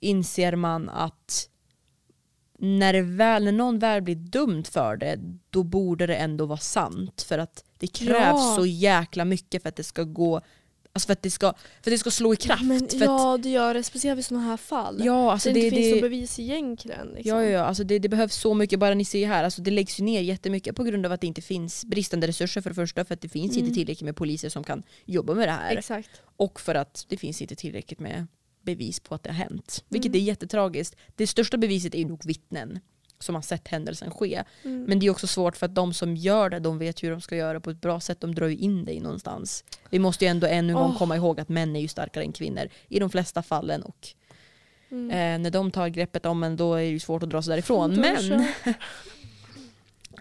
[0.00, 1.48] inser man att
[2.58, 5.18] när, det väl, när någon väl blir dömd för det,
[5.50, 7.22] då borde det ändå vara sant.
[7.22, 8.54] För att det krävs Ja.
[8.56, 10.40] så jäkla mycket för att det ska gå
[10.92, 12.62] Alltså för att det ska, för att det ska slå i kraft.
[12.64, 15.00] Men, för att, ja det gör det, speciellt vid sådana här fall.
[15.04, 17.06] ja, alltså det, det, inte finns det, något bevis egentligen.
[17.06, 17.36] Liksom.
[17.36, 19.70] ja, ja, ja, alltså det, det behövs så mycket, bara ni ser här, alltså det
[19.70, 22.74] läggs ju ner jättemycket på grund av att det inte finns bristande resurser för det
[22.74, 23.64] första, för att det finns Mm.
[23.64, 25.76] inte tillräckligt med poliser som kan jobba med det här.
[25.76, 26.10] Exakt.
[26.36, 28.26] Och för att det finns inte tillräckligt med
[28.62, 29.84] bevis på att det har hänt.
[29.88, 30.20] Vilket Mm.
[30.22, 30.96] är jättetragiskt.
[31.16, 32.80] Det största beviset är ju nog vittnen
[33.20, 34.44] som har sett händelsen ske.
[34.62, 34.84] Mm.
[34.84, 37.20] Men det är också svårt för att de som gör det, de vet hur de
[37.20, 38.20] ska göra på ett bra sätt.
[38.20, 39.64] De drar ju in dig någonstans.
[39.90, 40.98] Vi måste ju ändå ännu en gång Åh.
[40.98, 43.82] komma ihåg att män är ju starkare än kvinnor i de flesta fallen.
[43.82, 44.08] Och
[44.90, 45.10] Mm.
[45.10, 47.50] eh, när de tar greppet om en då är det ju svårt att dra sig
[47.50, 47.94] därifrån.
[48.00, 48.44] Men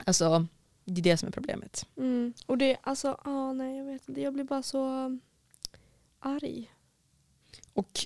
[0.05, 0.47] alltså,
[0.85, 1.85] det är det som är problemet.
[1.97, 2.33] Mm.
[2.45, 4.21] Och det, alltså, ah, nej jag vet inte.
[4.21, 5.19] Jag blir bara så um,
[6.19, 6.71] arg.
[7.73, 7.99] Och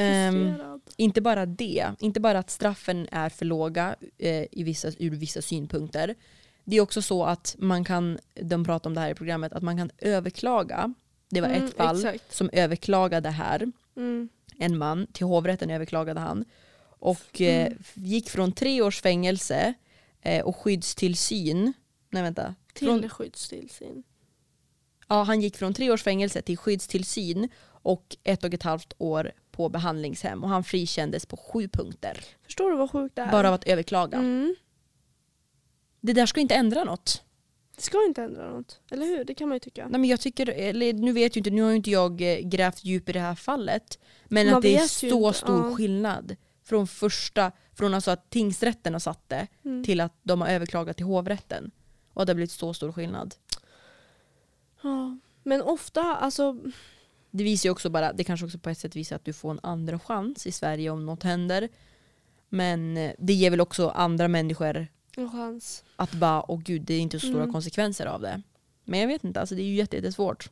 [0.00, 0.80] Frustrerad.
[0.96, 5.42] Inte bara det, inte bara att straffen är för låga eh, i vissa, ur vissa
[5.42, 6.14] synpunkter.
[6.64, 9.62] Det är också så att man kan, de pratar om det här i programmet, att
[9.62, 10.94] man kan överklaga.
[11.28, 12.34] Det var Mm, ett fall Exakt.
[12.34, 14.28] som överklagade här, Mm.
[14.58, 16.44] en man, till hovrätten överklagade han.
[16.82, 17.78] Och eh, Mm.
[17.94, 19.74] gick från tre års fängelse
[20.22, 21.72] eh, och skyddstillsyn,
[22.10, 24.02] nej vänta, från, Till skyddstillsyn.
[25.08, 27.48] ja, han gick från tre års fängelse till skyddstillsyn
[27.82, 32.24] och ett och ett halvt år på behandlingshem och han frikändes på sju punkter.
[32.44, 33.30] Förstår du vad sjukt det är?
[33.32, 34.18] Bara av att överklaga.
[34.18, 34.54] Mm.
[36.00, 37.22] Det där ska inte ändra något.
[37.76, 38.80] Det ska inte ändra något.
[38.90, 39.24] Eller hur?
[39.24, 39.88] Det kan man ju tycka.
[39.88, 42.84] Nej, men jag tycker, nu vet jag inte, nu har ju inte jag eh, grävt
[42.84, 43.98] djup i det här fallet.
[44.28, 45.74] Men Man att det är ju så inte, stor ja.
[45.76, 46.36] skillnad.
[46.64, 49.84] Från första, från alltså att tingsrätten har satt det Mm.
[49.84, 51.70] till att de har överklagat till hovrätten.
[52.12, 53.34] Och att det har blivit så stor skillnad.
[54.82, 55.18] Ja.
[55.42, 56.56] Men ofta, alltså,
[57.30, 59.50] Det visar ju också bara, det kanske också på ett sätt visar att du får
[59.50, 61.68] en andra chans i Sverige om något händer.
[62.48, 65.84] Men eh, det ger väl också andra människor en chans.
[65.96, 67.52] att bara, åh gud det är inte så stora Mm.
[67.52, 68.42] konsekvenser av det.
[68.84, 70.50] Men jag vet inte, alltså det är ju jätte- jättesvårt.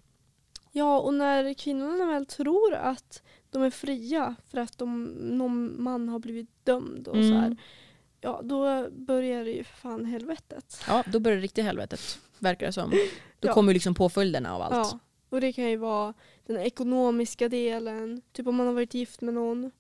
[0.73, 6.09] Ja, och när kvinnorna väl tror att de är fria för att de, någon man
[6.09, 7.57] har blivit dömd och så här, Mm.
[8.21, 10.81] ja då börjar det ju för fan helvetet.
[10.89, 12.19] Ja, då börjar det riktigt helvetet.
[12.39, 12.91] Verkar det som.
[13.41, 13.53] Då Ja.
[13.55, 14.75] kommer liksom påföljderna av allt.
[14.93, 16.15] Ja, och det kan ju vara
[16.49, 19.71] den ekonomiska delen, typ om man har varit gift med någon,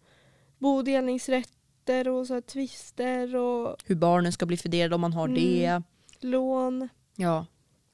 [0.58, 5.34] bodelningsrätter och så här tvister och Hur barnen ska bli fördelade om man har Mm.
[5.42, 5.82] det.
[6.20, 6.88] lån.
[7.16, 7.46] Ja.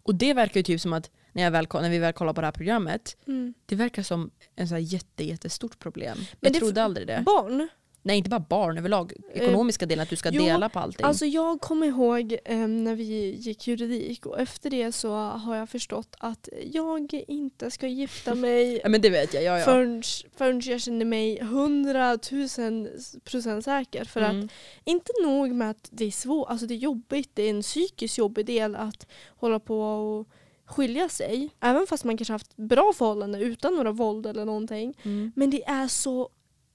[0.03, 2.41] Och det verkar ju typ som att när, jag väl, när vi väl kollar på
[2.41, 3.55] det här programmet, Mm.
[3.67, 6.19] det verkar som en så här jätte, jättestort problem.
[6.41, 7.23] Men jag trodde aldrig det.
[7.27, 7.69] Barn,
[8.07, 9.13] Nej, inte bara barn överlag.
[9.35, 11.07] Ekonomiska delen, att du ska jo, dela på allting.
[11.07, 15.69] Alltså jag kommer ihåg eh, när vi gick juridik och efter det så har jag
[15.69, 19.43] förstått att jag inte ska gifta mig ja, men det vet jag.
[19.43, 19.65] Ja, ja.
[19.65, 20.03] förrän,
[20.37, 22.89] förrän jag känner mig hundratusen
[23.25, 24.05] procent säker.
[24.05, 24.49] För att Mm.
[24.85, 28.19] inte nog med att det är svårt, alltså det är jobbigt, det är en psykiskt
[28.19, 30.29] jobbig del att hålla på och
[30.67, 31.51] skilja sig.
[31.61, 34.95] Även fast man kanske haft bra förhållanden utan några våld eller någonting.
[35.03, 35.33] Mm.
[35.37, 36.29] Men det är så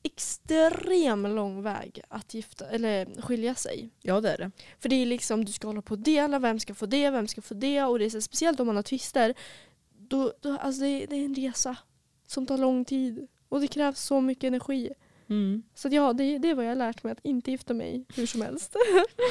[0.03, 3.89] extrem lång väg att gifta, eller skilja sig.
[4.01, 4.51] Ja, det är det.
[4.79, 7.27] För det är liksom, du ska hålla på och dela, vem ska få det, vem
[7.27, 9.33] ska få det och det är så speciellt om man har tvister.
[9.97, 11.77] Då, då, alltså det, det är en resa
[12.27, 14.89] som tar lång tid och det krävs så mycket energi.
[15.29, 15.63] Mm.
[15.75, 18.25] Så ja, det, det är vad jag har lärt mig, att inte gifta mig hur
[18.25, 18.75] som helst.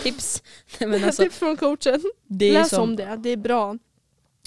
[0.03, 0.43] Tips.
[0.81, 2.03] Nej, men alltså, Tips från coachen.
[2.27, 3.79] det är Läs som, om det, det är bra.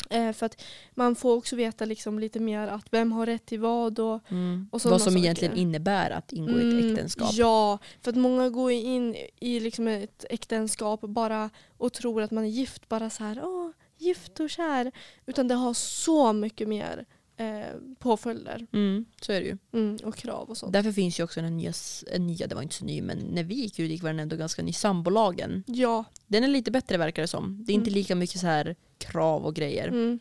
[0.10, 3.60] Eh, för att man får också veta liksom lite mer att vem har rätt till
[3.60, 4.68] vad och Mm.
[4.72, 5.18] och Vad som saker.
[5.18, 7.30] egentligen innebär att ingå i ett Mm, äktenskap.
[7.34, 12.44] Ja, för att många går in i liksom ett äktenskap bara och tror att man
[12.44, 14.92] är gift, bara så här, åh, gift och kär.
[15.26, 17.06] Utan det har så mycket mer
[17.38, 17.64] eh,
[18.00, 19.58] påföljder Mm, så är det ju.
[19.74, 20.74] mm, och krav och sånt.
[20.74, 21.74] Därför finns ju också den nya,
[22.12, 24.20] en nya, det var inte så ny, men när vi gick ut gick var den
[24.20, 25.64] ändå ganska ny, sambolagen.
[25.68, 26.04] Ja.
[26.28, 27.64] Den är lite bättre verkar det som.
[27.66, 27.94] Det är inte Mm.
[27.98, 29.88] lika mycket så här krav och grejer.
[29.88, 30.20] Mm,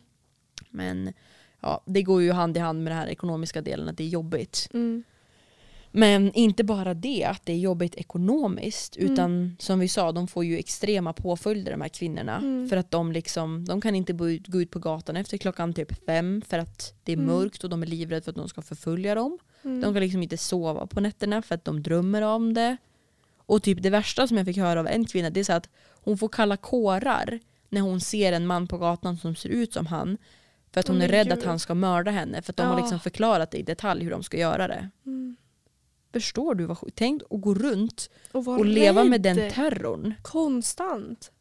[0.69, 1.13] Men
[1.59, 4.07] ja, det går ju hand i hand med den här ekonomiska delen, att det är
[4.07, 4.69] jobbigt.
[4.73, 5.03] mm,
[5.93, 8.97] Men inte bara det, att det är jobbigt ekonomiskt.
[8.97, 9.13] Mm.
[9.13, 12.37] Utan som vi sa, de får ju extrema påföljder de här kvinnorna.
[12.37, 12.69] Mm.
[12.69, 15.73] För att de, liksom, de kan inte gå ut, gå ut på gatan efter klockan
[15.73, 17.27] typ fem för att det är Mm.
[17.35, 19.37] mörkt och de är livrädda för att någon ska förfölja dem.
[19.63, 19.81] mm.
[19.81, 22.77] De kan liksom inte sova på nätterna för att de drömmer om det.
[23.37, 25.69] Och typ det värsta som jag fick höra av en kvinna det är så att
[26.03, 29.85] hon får kalla kårar när hon ser en man på gatan som ser ut som
[29.85, 30.17] han.
[30.73, 31.37] För att hon Åh, är rädd gud.
[31.37, 32.41] att han ska mörda henne.
[32.41, 32.79] För att de har Ja.
[32.79, 34.89] liksom förklarat det i detalj hur de ska göra det.
[35.05, 35.35] Mm.
[36.13, 36.95] Förstår du vad sjukt?
[36.97, 40.13] Tänk att gå runt Och, och leva med den terrorn.
[40.21, 41.31] Konstant.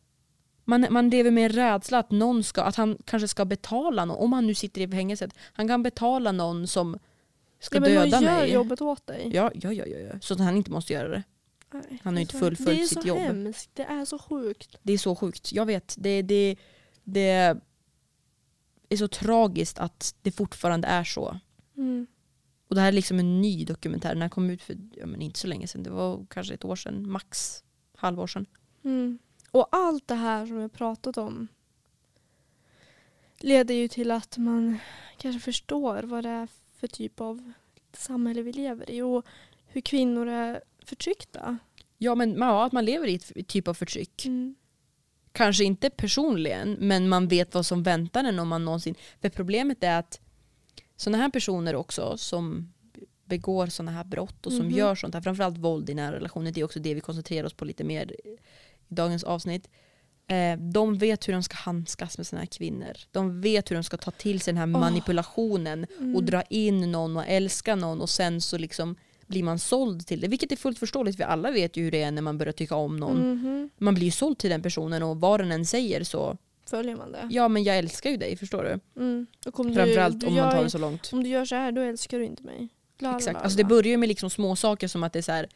[0.65, 4.17] Man, man lever med en rädsla att någon ska, att han kanske ska betala någon,
[4.17, 6.99] om han nu sitter i fängelset, han kan betala någon som
[7.61, 8.53] ska ja, men döda någon gör mig.
[8.53, 9.31] jobbet åt dig.
[9.33, 10.13] Ja, ja, ja, ja.
[10.21, 11.23] Så att han inte måste göra det.
[11.73, 13.19] Nej, Han har ju inte fullföljt sitt Det är så jobb.
[13.19, 13.71] hemskt.
[13.75, 14.77] Det är så sjukt.
[14.83, 15.53] Det är så sjukt.
[15.53, 15.95] Jag vet.
[15.99, 16.57] Det, det,
[17.05, 17.57] det
[18.89, 21.39] är så tragiskt att det fortfarande är så.
[21.77, 22.07] Mm.
[22.71, 24.09] Och det här är liksom en ny dokumentär.
[24.09, 25.83] Den här kom ut för ja, men inte så länge sedan.
[25.83, 27.11] Det var kanske ett år sedan.
[27.11, 27.65] Max
[27.97, 28.47] halvår sedan.
[28.85, 29.19] Mm.
[29.51, 31.49] Och allt det här som vi pratat om
[33.39, 34.79] leder ju till att man
[35.17, 37.53] kanske förstår vad det är för typ av
[37.93, 39.27] samhälle vi lever i och
[39.67, 41.59] hur kvinnor är förtryckta.
[41.99, 44.27] Ja, men ja, att man lever i ett typ av förtryck.
[44.27, 44.55] Mm.
[45.33, 48.95] Kanske inte personligen, men man vet vad som väntar en om man någonsin...
[49.21, 50.21] För problemet är att
[51.01, 52.73] sådana här personer också som
[53.25, 54.77] begår sådana här brott och som Mhm.
[54.77, 57.55] gör sånt här, framförallt våld i nära relationer, det är också det vi koncentrerar oss
[57.55, 58.37] på lite mer i
[58.89, 59.69] dagens avsnitt.
[60.27, 62.93] Eh, de vet hur de ska handskas med här kvinnor.
[63.11, 64.81] De vet hur de ska ta till sig den här Åh.
[64.81, 66.17] manipulationen Mm.
[66.17, 70.21] och dra in någon och älska någon och sen så liksom blir man såld till
[70.21, 70.29] det.
[70.29, 72.75] Vilket är fullt förståeligt för alla vet ju hur det är när man börjar tycka
[72.75, 73.17] om någon.
[73.33, 73.71] Mhm.
[73.79, 76.37] Man blir ju såld till den personen och vad den än säger så
[76.71, 77.27] Följer man det?
[77.31, 79.01] ja men jag älskar ju dig förstår du.
[79.03, 79.27] Mm.
[79.47, 81.11] Och om Framförallt du, om du man tar det så långt.
[81.13, 82.69] Om du gör så här då älskar du inte mig.
[82.99, 83.35] La, la, Exakt.
[83.35, 85.49] la, Alltså det börjar ju med liksom små saker som att det är så här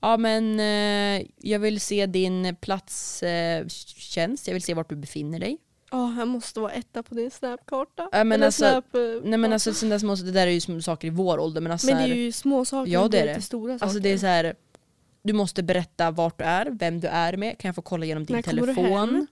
[0.00, 4.46] ja men eh, jag vill se din platstjänst, eh, tjänst.
[4.46, 5.58] jag vill se vart du befinner dig.
[5.90, 8.08] Ja, jag måste vara etta på din snapkarta.
[8.12, 10.80] Ja, men alltså- snap, eh, Nej men alltså sådana små, det där är ju små
[10.80, 13.34] saker i vår ålder men alltså, men det är ju små saker Ja, det är
[13.34, 13.40] det.
[13.42, 13.84] stora saker.
[13.84, 14.54] alltså det är så här
[15.22, 18.24] du måste berätta vart du är, vem du är med, kan jag få kolla igenom
[18.24, 19.26] din När telefon?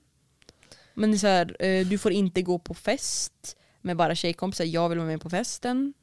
[0.95, 4.65] Men det är så här, eh, du får inte gå på fest med bara tjejkompisar,
[4.65, 5.95] jag vill vara med på festen.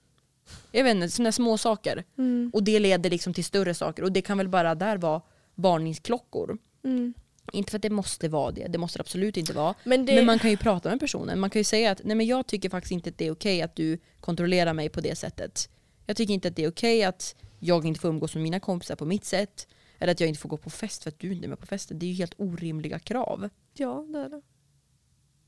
[0.72, 2.04] Jag vet inte, sådana små saker.
[2.18, 2.52] Mm.
[2.54, 5.22] Och det leder liksom till större saker och det kan väl bara där vara
[5.56, 6.58] varningsklockor.
[6.84, 7.14] Mm.
[7.54, 9.76] Inte för att det måste vara det, det måste det absolut inte vara.
[9.84, 11.40] Men, det, Men man kan ju prata med personen.
[11.40, 13.62] Man kan ju säga att nej men jag tycker faktiskt inte att det är okej
[13.62, 15.70] att du kontrollerar mig på det sättet.
[16.06, 18.96] Jag tycker inte att det är okej att jag inte får umgås med mina kompisar
[18.96, 19.68] på mitt sätt.
[20.00, 21.66] Eller att jag inte får gå på fest för att du inte är med på
[21.66, 22.00] festen.
[22.00, 23.50] Det är ju helt orimliga krav.
[23.74, 24.42] Ja, det är det.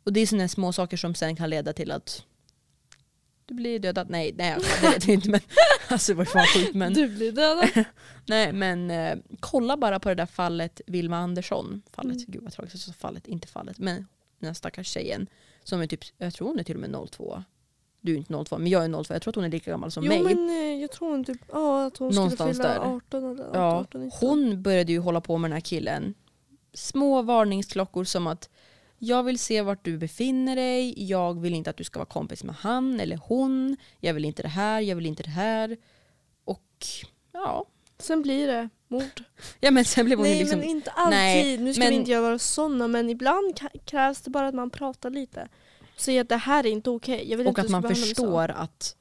[0.04, 2.24] Och det är sådana små saker som sen kan leda till att
[3.46, 4.10] du blir dödad.
[4.10, 5.40] Nej, nej det vet vi inte men
[5.90, 6.94] alltså det var fan sjukt men.
[6.94, 7.86] Du blir dödad.
[8.28, 11.82] Nej men eh, kolla bara på det där fallet Vilma Andersson.
[11.94, 12.26] Fallet, Mm.
[12.28, 13.78] gud vad tragiskt jag sa fallet, inte fallet.
[13.80, 14.08] Men
[14.40, 15.28] den här stackars tjejen
[15.64, 17.44] som är typ, jag tror hon är till och med 02.
[18.02, 19.92] Du är inte 02 men jag är 02, jag tror att hon är lika gammal
[19.92, 20.36] som jo mig.
[20.36, 22.96] men eh, jag tror hon typ, ja, att hon Någonstans skulle fylla där.
[22.96, 24.30] 18 eller Ja, 18, 19.
[24.30, 26.14] hon började ju hålla på med den här killen.
[26.74, 28.50] Små varningsklockor som att
[29.04, 32.44] jag vill se vart du befinner dig, jag vill inte att du ska vara kompis
[32.44, 35.78] med han eller hon, jag vill inte det här, jag vill inte det här.
[36.46, 36.86] Och
[37.32, 37.66] ja,
[38.00, 39.24] Sen blir det mord.
[39.60, 40.60] ja men sen hon ju Nej liksom...
[40.60, 41.20] men inte alltid.
[41.20, 44.70] Nej, nu ska men- vi inte göra sådana men ibland krävs det bara att man
[44.70, 45.48] pratar lite.
[45.98, 47.30] Säger att det här är inte okej.
[47.30, 48.96] Jag vill Och inte att man förstår att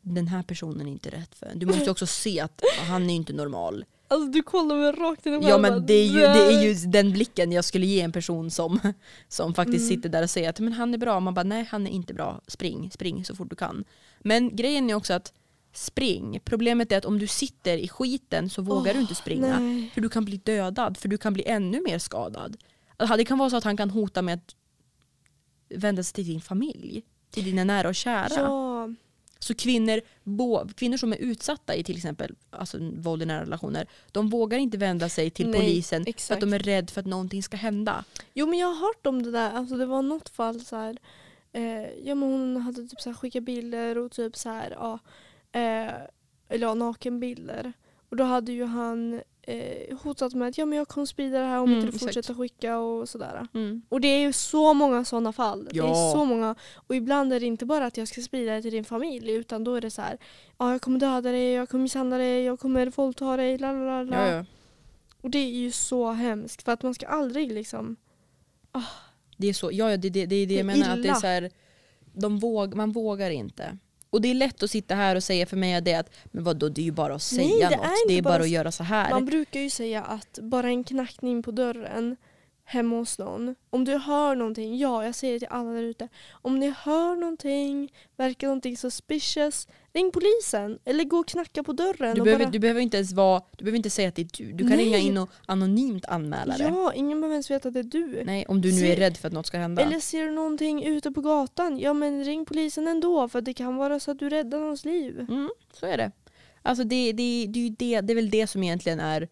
[0.00, 1.58] den här personen är inte rätt för en.
[1.58, 3.84] Du måste också se att han är inte normal.
[4.10, 6.74] Alltså du kollar mig rakt in i Ja men det är, ju, det är ju
[6.74, 8.80] den blicken jag skulle ge en person som,
[9.28, 9.96] som faktiskt Mm.
[9.96, 11.20] sitter där och säger att men han är bra.
[11.20, 12.40] Man bara nej han är inte bra.
[12.46, 13.84] Spring, spring så fort du kan.
[14.20, 15.32] Men grejen är också att
[15.72, 16.40] spring.
[16.44, 19.60] Problemet är att om du sitter i skiten så vågar du inte springa.
[19.60, 19.90] Nej.
[19.94, 22.56] För du kan bli dödad, för du kan bli ännu mer skadad.
[22.96, 24.54] Alltså, Det kan vara så att han kan hota med att
[25.68, 27.02] vända sig till din familj.
[27.30, 28.28] Till dina nära och kära.
[28.36, 28.69] Ja,
[29.42, 33.86] Så kvinnor, bo, kvinnor som är utsatta i till exempel alltså, våld i nära relationer,
[34.12, 36.42] de vågar inte vända sig till Nej, polisen för exakt.
[36.42, 38.04] att de är rädda för att någonting ska hända.
[38.34, 40.96] Jo men jag har hört om det där, alltså det var något fall så här,
[41.52, 44.98] eh, ja men hon hade typ så här skickat bilder och typ så här, ja,
[45.52, 45.94] eh,
[46.48, 47.72] eller ja, nakenbilder.
[48.08, 49.20] Och då hade ju han
[49.50, 51.88] eh, hotat med att ja men jag kommer sprida det här om Mm, inte du
[51.96, 52.04] exakt.
[52.14, 53.46] fortsätter skicka och sådär.
[53.54, 53.82] Mm.
[53.88, 55.64] Och det är ju så många sådana fall.
[55.64, 55.90] Det Ja.
[55.90, 56.54] är så många.
[56.74, 59.64] Och ibland är det inte bara att jag ska sprida det till din familj utan
[59.64, 60.18] då är det så här,
[60.58, 64.02] ja jag kommer döda dig, jag kommer misshandla dig, jag kommer våldta dig, la la
[64.02, 64.44] la.
[65.22, 67.96] Och det är ju så hemskt för att man ska aldrig liksom
[69.36, 70.94] Det är så, ja, ja, det, det, det är det Det jag menar.
[70.96, 71.50] Att det är så här,
[72.12, 73.78] de våg, man vågar inte.
[74.10, 76.68] Och det är lätt att sitta här och säga för mig det att men vadå,
[76.68, 77.86] det är ju bara att säga Nej, det något.
[77.86, 79.10] är det är bara att göra så här.
[79.10, 82.16] Man brukar ju säga att bara en knackning på dörren
[82.70, 83.54] hemma hos någon.
[83.70, 86.08] Om du hör någonting, ja jag säger det till alla där ute.
[86.30, 90.78] Om ni hör någonting, verkar någonting suspicious, ring polisen.
[90.84, 92.14] Eller gå och knacka på dörren.
[92.16, 94.44] Du behöver, bara, du behöver inte ens vara, du behöver inte säga att det är
[94.44, 94.52] du.
[94.52, 94.84] Du kan Nej.
[94.84, 96.64] ringa in och anonymt anmäla det.
[96.64, 98.22] Ja, ingen behöver ens veta att det är du.
[98.24, 99.82] Nej, om du nu Se- är rädd för att något ska hända.
[99.82, 103.76] Eller ser du någonting ute på gatan, ja men ring polisen ändå för det kan
[103.76, 105.26] vara så att du räddar någons liv.
[105.28, 106.12] Mm, så är det.
[106.62, 109.28] Alltså det, det, det, det, det är väl det som egentligen är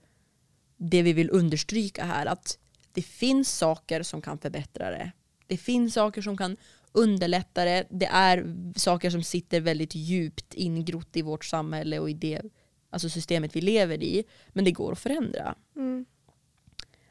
[0.76, 2.26] det vi vill understryka här.
[2.26, 2.58] Att
[2.98, 5.12] det finns saker som kan förbättra det.
[5.46, 6.56] Det finns saker som kan
[6.92, 7.86] underlätta det.
[7.90, 12.42] Det är saker som sitter väldigt djupt ingrott i vårt samhälle och i det
[12.90, 14.24] alltså systemet vi lever i.
[14.48, 15.54] Men det går att förändra.
[15.76, 16.06] Mm.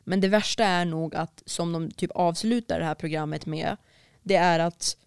[0.03, 3.77] Men det värsta är nog att, som de typ avslutar det här programmet med,
[4.23, 4.97] det är att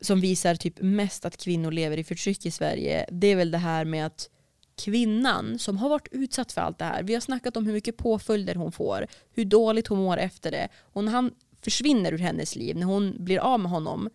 [0.00, 3.58] som visar typ mest att kvinnor lever i förtryck i Sverige, det är väl det
[3.58, 4.30] här med att
[4.78, 7.96] kvinnan som har varit utsatt för allt det här, vi har snackat om hur mycket
[7.96, 11.30] påföljder hon får, hur dåligt hon mår efter det, och när han
[11.62, 14.10] försvinner ur hennes liv, när hon blir av med honom,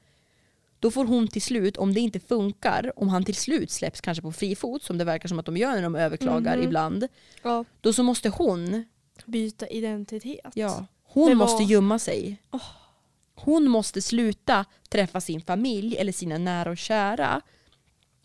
[0.79, 4.21] då får hon till slut, om det inte funkar, om han till slut släpps kanske
[4.21, 6.65] på fri fot, som det verkar som att de gör när de överklagar Mhm.
[6.65, 7.07] ibland,
[7.43, 7.65] Ja.
[7.81, 8.85] då så måste hon
[9.25, 10.51] Byta identitet.
[10.53, 12.37] Ja, hon var- måste gömma sig.
[12.51, 12.61] Åh.
[13.35, 17.41] Hon måste sluta träffa sin familj eller sina nära och kära.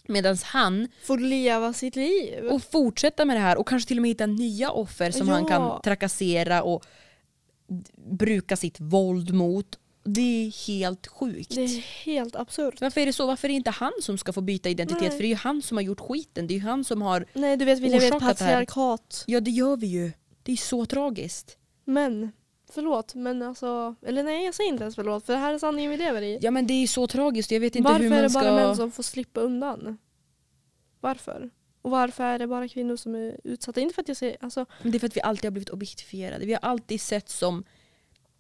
[0.09, 2.45] Medan han Får leva sitt liv.
[2.45, 5.43] och fortsätta med det här och kanske till och med hitta nya offer som han
[5.43, 5.49] Ja.
[5.49, 6.85] kan trakassera och
[8.11, 9.79] bruka sitt våld mot.
[10.05, 11.55] Det är helt sjukt.
[11.55, 12.81] Det är helt absurt.
[12.81, 13.27] Varför är det så?
[13.27, 15.01] Varför är det inte han som ska få byta identitet?
[15.03, 15.11] Nej.
[15.11, 16.47] För det är ju han som har gjort skiten.
[16.47, 17.27] Det är ju han som har...
[17.33, 19.25] Nej du vet vi lever i ett patriarkat.
[19.27, 20.13] Ja det gör vi ju.
[20.43, 21.57] Det är så tragiskt.
[21.85, 22.33] Men,
[22.73, 25.91] förlåt men alltså, eller nej jag säger inte ens förlåt för det här är sanningen
[25.91, 26.39] vi lever i.
[26.43, 27.51] Ja men det är så tragiskt.
[27.51, 28.41] Jag vet inte varför hur man är det ska...
[28.41, 29.99] bara män som får slippa undan?
[31.01, 31.51] Varför?
[31.83, 33.81] Och varför är det bara kvinnor som är utsatta?
[33.81, 35.71] Inte för att jag säger, alltså Men det är för att vi alltid har blivit
[35.71, 36.47] objektifierade.
[36.47, 37.65] Vi har alltid sett som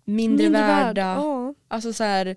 [0.04, 0.86] mindre, mindre värd.
[0.86, 1.14] värda.
[1.14, 2.36] Ja, Alltså så här,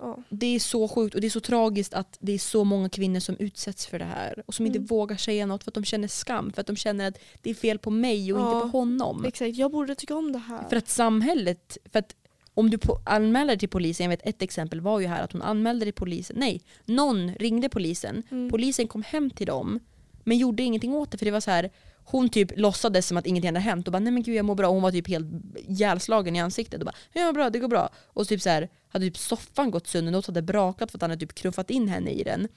[0.00, 0.18] ja.
[0.28, 3.20] det är så sjukt och det är så tragiskt att det är så många kvinnor
[3.20, 4.42] som utsätts för det här.
[4.46, 4.76] Och som Mm.
[4.76, 6.52] inte vågar säga något för att de känner skam.
[6.52, 9.24] För att de känner att det är fel på mig och Ja, inte på honom.
[9.24, 10.68] Exakt, jag borde tycka om det här.
[10.68, 12.14] För att samhället, för att
[12.54, 15.84] om du anmäler till polisen, jag vet ett exempel var ju här att hon anmälde
[15.86, 18.50] till polisen, nej, någon ringde polisen, Mm.
[18.50, 19.80] polisen kom hem till dem
[20.28, 21.70] men gjorde ingenting åt det för det var så här
[22.04, 24.54] hon typ låtsades som att ingenting hade hänt och bara nej men gud jag mår
[24.54, 27.68] bra och hon var typ helt ihjälslagen i ansiktet och bara ja bra det går
[27.68, 30.98] bra och så typ så här hade typ soffan gått sönder, något hade brakat för
[30.98, 32.48] att han hade typ knuffat in henne i den.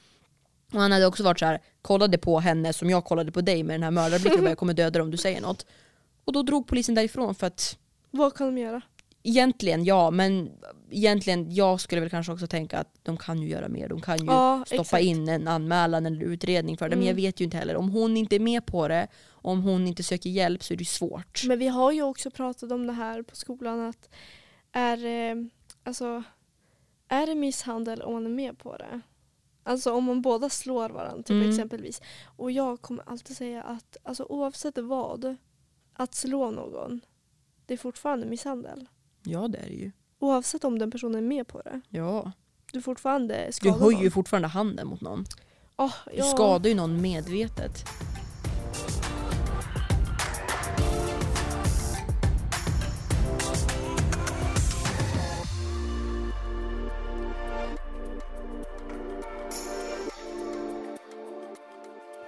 [0.73, 3.63] Och han hade också varit så här kollade på henne som jag kollade på dig
[3.63, 5.65] med den här mördarblicken och bara jag kommer döda dig om du säger något.
[6.25, 7.77] Och då drog polisen därifrån för att
[8.11, 8.81] Vad kan de göra?
[9.23, 10.51] Egentligen ja, men
[10.89, 13.89] egentligen jag skulle väl kanske också tänka att de kan ju göra mer.
[13.89, 15.03] De kan ju Ja, stoppa exakt.
[15.03, 16.95] in en anmälan eller utredning för det.
[16.95, 17.07] Men Mm.
[17.07, 17.75] jag vet ju inte heller.
[17.75, 20.81] Om hon inte är med på det, om hon inte söker hjälp så är det
[20.81, 21.43] ju svårt.
[21.47, 24.09] Men vi har ju också pratat om det här på skolan att
[24.71, 25.35] är, eh,
[25.83, 26.23] alltså,
[27.07, 29.01] är det misshandel om man är med på det?
[29.63, 31.49] Alltså om man båda slår varandra typ Mm.
[31.49, 32.01] exempelvis.
[32.25, 35.35] Och jag kommer alltid säga att alltså, oavsett vad,
[35.93, 37.01] att slå någon,
[37.65, 38.87] det är fortfarande misshandel.
[39.23, 39.91] Ja det är det ju.
[40.19, 41.81] Oavsett om den personen är med på det.
[41.89, 42.31] Ja.
[42.71, 44.11] Du fortfarande Du skadar höjer ju någon.
[44.11, 45.25] fortfarande handen mot någon.
[45.75, 46.23] Ah, Du ja.
[46.23, 47.85] skadar ju någon medvetet.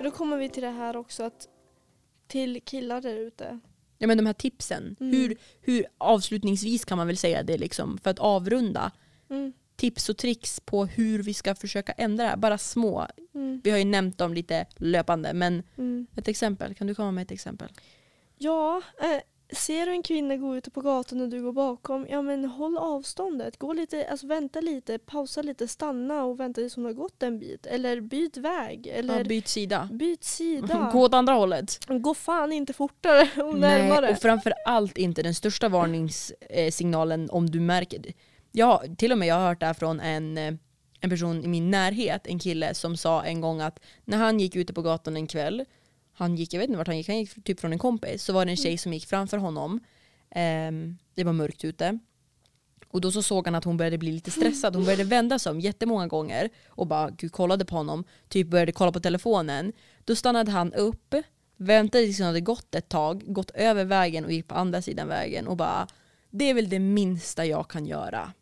[0.03, 1.47] Då kommer vi till det här också att
[2.28, 3.59] till killar där ute.
[3.97, 4.95] Ja men de här tipsen.
[4.99, 5.13] Mm.
[5.13, 8.91] Hur, hur avslutningsvis kan man väl säga det liksom för att avrunda.
[9.29, 9.53] Mm.
[9.75, 12.37] Tips och tricks på hur vi ska försöka ändra det här.
[12.37, 13.07] Bara små.
[13.35, 13.61] Mm.
[13.63, 16.07] Vi har ju nämnt dem lite löpande men Mm.
[16.15, 16.75] ett exempel.
[16.75, 17.69] Kan du komma med ett exempel?
[18.37, 19.21] Ja, eh,
[19.56, 22.78] ser du en kvinna gå ute på gatan och du går bakom, ja men håll
[22.78, 23.58] avståndet.
[23.60, 27.39] Gå lite, alltså vänta lite, pausa lite, stanna och vänta tills hon har gått en
[27.39, 27.66] bit.
[27.66, 28.88] Eller byt väg.
[28.88, 29.89] Eller Ja, byt sida.
[29.91, 30.89] byt sida.
[30.93, 31.88] Gå åt andra hållet.
[31.88, 34.10] Gå fan inte fortare och Nej, närmare.
[34.12, 38.14] och framför allt inte den största varningssignalen om du märker det.
[38.51, 40.54] Ja, till och med jag har hört det här från en, eh,
[41.01, 44.56] en person i min närhet, en kille som sa en gång att när han gick
[44.56, 45.66] ute på gatan en kväll,
[46.14, 48.34] han gick, jag vet inte vart han gick, han gick typ från en kompis, så
[48.34, 49.80] var det en tjej som gick framför honom.
[50.32, 51.99] Ehm, det var mörkt ute.
[52.88, 54.76] Och då så såg han att hon började bli lite stressad.
[54.76, 58.03] Hon började vända sig om jättemånga gånger och bara gud, kollade på honom.
[58.28, 59.74] Typ började kolla på telefonen.
[60.05, 61.16] Då stannade han upp,
[61.57, 65.07] väntade tills hon hade gått ett tag, gått över vägen och gick på andra sidan
[65.07, 65.88] vägen och bara
[66.30, 68.34] det är väl det minsta jag kan göra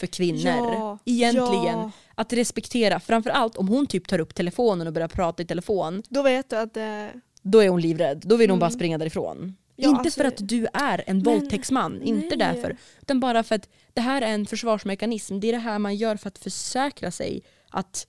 [0.00, 0.40] för kvinnor.
[0.74, 1.64] Ja, Egentligen.
[1.78, 1.90] ja.
[2.14, 6.22] Att respektera, framförallt om hon typ tar upp telefonen och börjar prata i telefon, Då
[6.22, 7.12] vet du att det...
[7.42, 8.22] då är hon livrädd.
[8.26, 8.60] Då vill hon Mm.
[8.60, 9.56] bara springa därifrån.
[9.76, 12.38] Ja, inte alltså- för att du är en våldtäktsman, inte nej.
[12.38, 12.76] därför.
[13.02, 15.40] Utan bara för att det här är en försvarsmekanism.
[15.40, 18.06] Det är det här man gör för att försäkra sig att,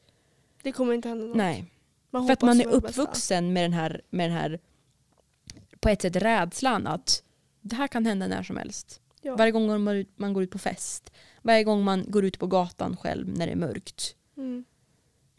[0.64, 1.38] Det kommer inte hända något.
[1.38, 1.66] nej.
[2.14, 4.60] Man För att man är uppvuxen med den här, med den här
[5.80, 7.24] på ett sätt rädslan att
[7.62, 9.02] det här kan hända när som helst.
[9.22, 9.36] Ja.
[9.36, 11.12] Varje gång man går ut på fest,
[11.42, 14.16] varje gång man går ut på gatan själv när det är mörkt.
[14.38, 14.66] Mm.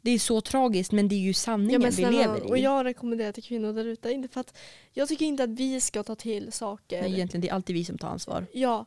[0.04, 2.50] Det är så tragiskt men det är ju Ja, sanningen vi snälla, lever i.
[2.50, 4.58] och jag rekommenderar till kvinnor där ute, inte för att
[4.92, 7.02] jag tycker inte att vi ska ta till saker.
[7.02, 8.46] Nej, egentligen det är alltid vi som tar ansvar.
[8.52, 8.86] Ja,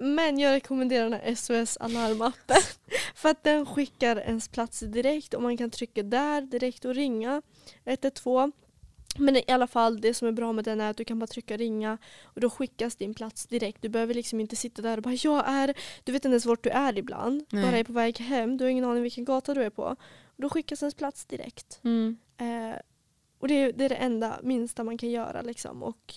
[0.00, 2.56] men jag rekommenderar den här SOS alarmappen.
[3.14, 7.42] för att den skickar ens plats direkt och man kan trycka där direkt och ringa
[7.84, 8.52] 112.
[9.18, 11.26] Men i alla fall det som är bra med den är att du kan bara
[11.26, 13.82] trycka ringa och då skickas din plats direkt.
[13.82, 16.64] Du behöver liksom inte sitta där och bara jag är, du vet inte ens vart
[16.64, 17.44] du är ibland.
[17.50, 17.64] Nej.
[17.64, 19.96] Bara är på väg hem, du har ingen aning vilken gata du är på.
[20.24, 21.80] Och då skickas ens plats direkt.
[21.84, 22.16] Mm.
[22.36, 22.76] Eh,
[23.38, 25.82] och det är, det är det enda minsta man kan göra liksom.
[25.82, 26.14] Och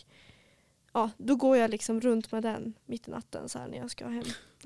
[0.93, 3.91] ja, då går jag liksom runt med den mitt i natten så här när jag
[3.91, 4.23] ska hem.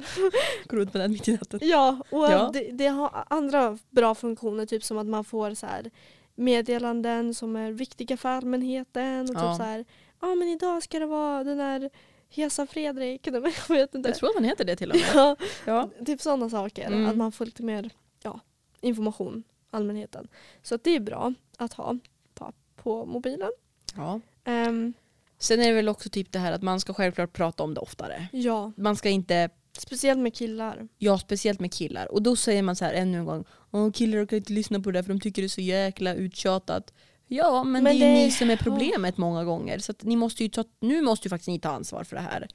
[0.65, 1.59] Går runt med den mitt i natten.
[1.63, 2.49] Ja, och Ja.
[2.53, 5.91] Det, det har andra bra funktioner typ som att man får så här
[6.39, 9.51] meddelanden som är viktiga för allmänheten och Ja.
[9.51, 9.85] typ så här
[10.21, 11.89] ja men idag ska det vara den här
[12.29, 14.09] Hesa Fredrik, jag vet inte.
[14.09, 15.05] Jag tror att han heter det till och med.
[15.15, 15.35] Ja,
[15.65, 15.89] Ja.
[16.05, 16.87] typ sådana saker.
[16.87, 17.07] Mm.
[17.07, 17.89] Att man får lite mer
[18.23, 18.39] ja,
[18.81, 20.27] information, allmänheten.
[20.61, 21.97] Så att det är bra att ha
[22.33, 23.51] på, på mobilen.
[23.95, 24.19] Ja.
[24.43, 24.93] Ehm,
[25.37, 27.79] Sen är det väl också typ det här att man ska självklart prata om det
[27.81, 28.27] oftare.
[28.31, 29.49] ja, Man ska inte,
[29.81, 30.87] speciellt med killar.
[30.97, 32.11] ja speciellt med killar.
[32.11, 34.91] Och då säger man så här ännu en gång, Åh, killar kan inte lyssna på
[34.91, 36.93] det där för de tycker det är så jäkla uttjatat.
[37.27, 39.79] Ja men, Men det är ju det- ni som är problemet många gånger.
[39.79, 42.47] Så ni måste ju ta, nu måste ju faktiskt ni ta ansvar för det här.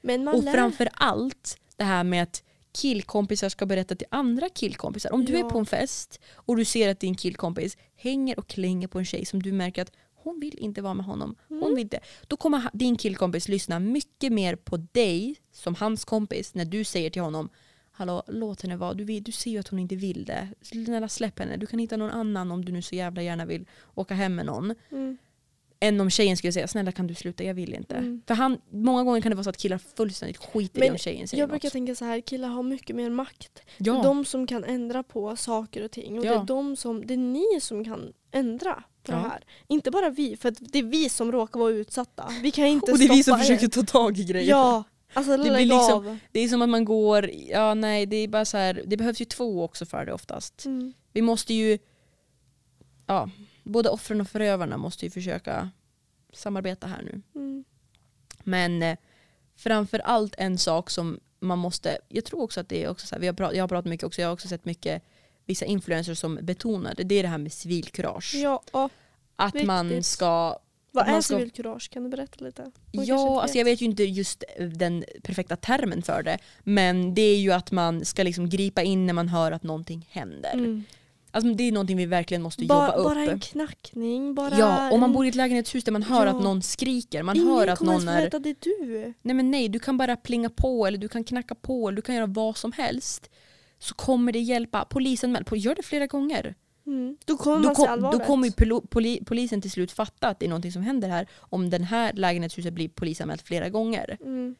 [0.00, 2.42] Men man Och lär- framför allt det här med att
[2.74, 5.12] killkompisar ska berätta till andra killkompisar.
[5.12, 5.50] Om du är Ja.
[5.50, 9.24] på en fest och du ser att din killkompis hänger och klänger på en tjej
[9.24, 11.36] som du märker att hon vill inte vara med honom.
[11.48, 11.70] Hon Mm.
[11.74, 12.00] vill inte.
[12.26, 17.10] Då kommer din killkompis lyssna mycket mer på dig som hans kompis när du säger
[17.10, 17.48] till honom
[17.94, 18.94] Hallå, låt henne vara.
[18.94, 20.48] Du, vill, du ser ju att hon inte vill det.
[20.62, 21.56] Snälla släpp henne.
[21.56, 24.46] Du kan hitta någon annan om du nu så jävla gärna vill åka hem med
[24.46, 24.74] någon.
[24.90, 25.16] Mm.
[25.80, 27.94] Än om tjejen skulle säga snälla kan du sluta, jag vill inte.
[27.94, 28.22] Mm.
[28.26, 30.98] För han, många gånger kan det vara så att killar fullständigt skiter i Men om
[30.98, 31.72] tjejen säger Jag brukar något.
[31.72, 33.62] tänka så här, killar har mycket mer makt.
[33.78, 33.98] Det Ja.
[33.98, 36.16] är de som kan ändra på saker och ting.
[36.18, 36.42] Och det, Ja.
[36.42, 39.16] är de som, det är ni som kan ändra på Ja.
[39.16, 39.44] det här.
[39.66, 42.28] Inte bara vi, för att det är vi som råkar vara utsatta.
[42.42, 43.38] Vi kan inte och det är vi som er.
[43.38, 44.50] försöker ta tag i grejer.
[44.50, 44.84] Ja,
[45.14, 46.18] alltså blir lägg liksom- av.
[46.32, 49.20] Det är som att man går, ja nej det är bara så här, det behövs
[49.20, 50.64] ju två också för det oftast.
[50.64, 50.92] Mm.
[51.12, 51.78] Vi måste ju,
[53.06, 53.30] ja,
[53.62, 55.70] både offren och förövarna måste ju försöka
[56.32, 57.22] samarbeta här nu.
[57.34, 57.64] Mm.
[58.44, 58.96] Men eh,
[59.56, 63.14] framför allt en sak som man måste, jag tror också att det är också så
[63.14, 65.02] här, vi har pratat, jag har pratat mycket också, jag har också sett mycket
[65.46, 68.34] vissa influencers som betonar det, är det här med civilkurage.
[68.34, 68.62] Ja,
[69.36, 70.06] att man viktigt.
[70.06, 70.58] ska
[70.94, 71.90] Vad Man är ska- civilkurage?
[71.90, 72.62] Kan du berätta lite?
[72.62, 74.44] Man kanske Ja, alltså jag vet ju inte just
[74.76, 76.38] den perfekta termen för det.
[76.62, 80.06] Men det är ju att man ska liksom gripa in när man hör att någonting
[80.10, 80.52] händer.
[80.54, 80.84] Mm.
[81.34, 83.04] Alltså det är någonting vi verkligen måste Bara, jobba upp.
[83.04, 86.32] bara en knackning, bara ja, om man bor i ett lägenhetshus där man hör Ja.
[86.36, 88.24] att någon skriker, man Ingen hör att någon är...
[88.24, 89.14] veta det är du.
[89.22, 92.02] Nej men nej, du kan bara plinga på eller du kan knacka på eller du
[92.02, 93.30] kan göra vad som helst.
[93.82, 94.84] Så kommer det hjälpa.
[94.84, 96.54] Polisen med, gör det flera gånger.
[96.86, 97.16] Mm.
[97.24, 98.18] Då kommer Då, man se kom, allvaret.
[98.20, 101.26] då kommer poli, polisen till slut fatta att det är någonting som händer här.
[101.38, 104.18] Om den här lägenhetshuset blir polisanmält flera gånger.
[104.20, 104.54] Mm.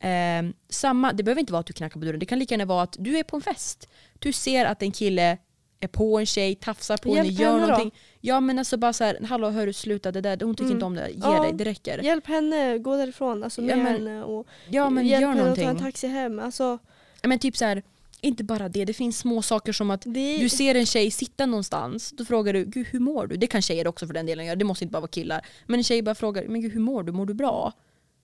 [0.00, 2.20] Eh, samma, det behöver inte vara att du knackar på dörren.
[2.20, 3.88] Det kan lika gärna vara att du är på en fest.
[4.18, 5.38] Du ser att en kille
[5.80, 7.66] är på en tjej, tafsar på henne, gör henne då.
[7.66, 7.94] någonting.
[8.20, 10.76] Ja men alltså bara så här, hallå hörru sluta det där, hon tycker Mm.
[10.76, 11.42] inte om det, ge Ja.
[11.42, 11.98] dig, det räcker.
[12.04, 15.50] Hjälp henne gå därifrån alltså med Ja, men- henne och Ja men hjälp gör henne
[15.50, 16.38] att ta en taxi hem.
[16.38, 16.78] Alltså,
[17.22, 17.82] Men typ så här,
[18.20, 21.46] inte bara det, det finns små saker som att det du ser en tjej sitta
[21.46, 23.36] någonstans, då frågar du gud hur mår du?
[23.36, 25.46] Det kan tjejer också för den delen göra, det måste inte bara vara killar.
[25.66, 27.12] Men en tjej bara frågar men gud hur mår du?
[27.12, 27.72] Mår du bra?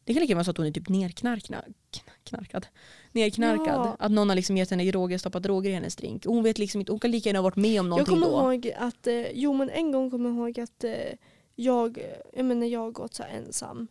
[0.05, 1.75] Det kan lika vara så att hon är typ nerknarkad.
[2.25, 2.67] Knarkad.
[3.13, 3.67] Nerknarkad.
[3.67, 3.97] Ja.
[3.99, 6.27] Att någon har liksom gett henne droger, stoppat droger i hennes drink.
[6.27, 8.27] Hon vet liksom inte, hon kan lika gärna ha varit med om Jag någonting kommer
[8.27, 8.53] då.
[8.53, 10.93] ihåg att, eh, jo men en gång kommer jag ihåg att eh,
[11.57, 12.05] jag, eh,
[12.37, 13.89] jag menar jag gått så ensam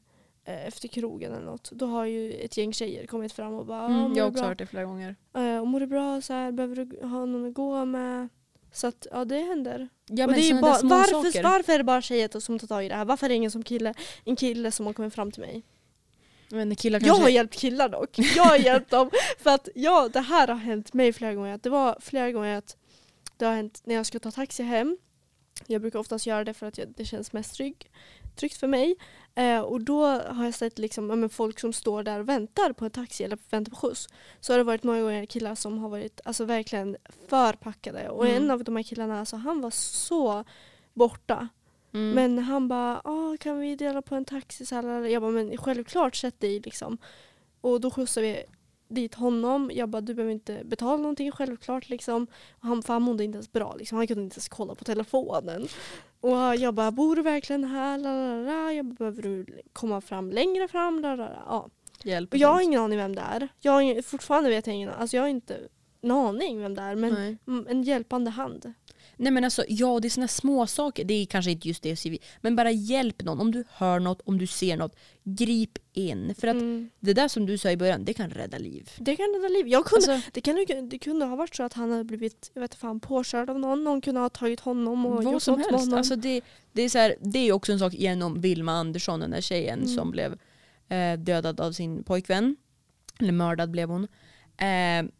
[0.59, 1.71] efter krogen eller något.
[1.71, 4.27] Då har ju ett gäng tjejer kommit fram och bara Mm, "Ah, jag mår har
[4.27, 5.15] också bra?" hört det flera gånger.
[5.33, 8.29] Eh, och mår du bra så här, behöver du ha någon att gå med?
[8.73, 9.89] Så att ja det händer.
[10.07, 12.89] Ja, och det är bara, varför, varför är det bara tjejer som tar tag i
[12.89, 13.05] det här?
[13.05, 13.93] Varför är det ingen som kille,
[14.25, 15.63] en kille som har kommit fram till mig?
[16.49, 17.23] Men killar Jag kanske...
[17.23, 18.19] har hjälpt killar dock.
[18.35, 19.09] Jag har hjälpt dem.
[19.39, 21.59] För att ja, det här har hänt mig flera gånger.
[21.63, 22.77] Det var flera gånger att
[23.37, 24.97] det har hänt när jag ska ta taxi hem.
[25.67, 27.91] Jag brukar oftast göra det för att jag, det känns mest trygg,
[28.35, 28.95] tryggt för mig.
[29.35, 32.85] Eh, och då har jag sett liksom, ja, folk som står där och väntar på
[32.85, 34.07] en taxi eller väntar på skjuts.
[34.39, 36.97] Så har det varit många gånger killar som har varit alltså, verkligen
[37.29, 38.09] förpackade.
[38.09, 38.43] Och Mm.
[38.43, 40.43] en av de här killarna, alltså, han var så
[40.93, 41.47] borta.
[41.93, 42.11] Mm.
[42.11, 44.65] Men han bara, ah, kan vi dela på en taxi?
[44.65, 46.97] Så här, jag bara, men självklart sätt dig liksom.
[47.61, 48.43] Och då skjutsade vi
[48.87, 49.71] dit honom.
[49.73, 52.27] Jag bara, du behöver inte betala någonting självklart liksom.
[52.51, 53.97] Och han, för han mådde inte ens bra liksom.
[53.97, 55.67] Han kunde inte ens kolla på telefonen.
[56.21, 57.97] Och jag bara, bor du verkligen här?
[57.97, 58.73] Lalala.
[58.73, 60.99] Jag bara, behöver du komma fram längre fram?
[60.99, 61.43] Lalala.
[61.47, 61.69] Ja.
[62.03, 63.47] Hjälp Och jag har ingen aning vem det är.
[63.59, 65.59] Jag har fortfarande vet jag ingen, alltså jag har inte
[66.01, 66.95] en aning vem det är.
[66.95, 67.37] Men Nej.
[67.67, 68.73] en hjälpande hand.
[69.21, 71.03] Nej men alltså ja det är såna små saker.
[71.03, 72.15] det är kanske inte just det CV.
[72.41, 73.39] Men bara hjälp någon.
[73.39, 74.95] Om du hör något, om du ser något.
[75.23, 76.35] Grip in.
[76.37, 76.89] För att Mm.
[76.99, 78.89] det där som du sa i början, det kan rädda liv.
[78.97, 79.67] Det kan rädda liv.
[79.67, 82.61] Jag kunde, Alltså, det, kan, det kunde ha varit så att han hade blivit jag
[82.61, 83.83] vet fan, påkörd av någon.
[83.83, 85.85] Någon kunde ha tagit honom och vad gjort som något med helst.
[85.85, 85.97] honom.
[85.97, 86.41] Alltså det,
[86.71, 89.79] det, är så här, det är också en sak genom Vilma Andersson, den där tjejen
[89.79, 89.95] Mm.
[89.95, 90.37] som blev
[90.89, 92.55] eh, dödad av sin pojkvän.
[93.19, 94.03] Eller mördad blev hon.
[94.57, 95.11] Eh,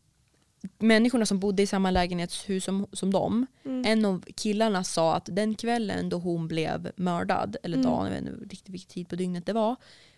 [0.78, 3.86] människorna som bodde i samma lägenhetshus som, som dem, mm.
[3.86, 7.91] en av killarna sa att den kvällen då hon blev mördad, eller Mm.
[7.91, 9.76] dagen, jag vet inte riktigt vilken tid på dygnet det var,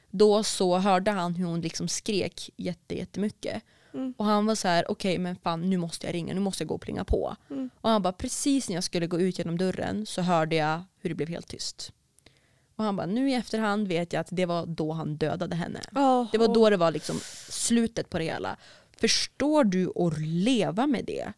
[0.10, 3.64] då så hörde han hur hon liksom skrek jätte, jättemycket.
[3.94, 4.14] Mm.
[4.18, 6.68] Och han var så här: okej men fan nu måste jag ringa, nu måste jag
[6.68, 7.36] gå och plinga på.
[7.50, 7.70] Mm.
[7.82, 11.10] Och han bara, precis när jag skulle gå ut genom dörren så hörde jag hur
[11.10, 11.92] det blev helt tyst.
[12.76, 15.80] Och han bara, nu i efterhand vet jag att det var då han dödade henne.
[15.92, 17.20] Ja, Det var då det var liksom
[17.50, 18.58] slutet på det hela.
[19.04, 21.34] Förstår du att leva med det?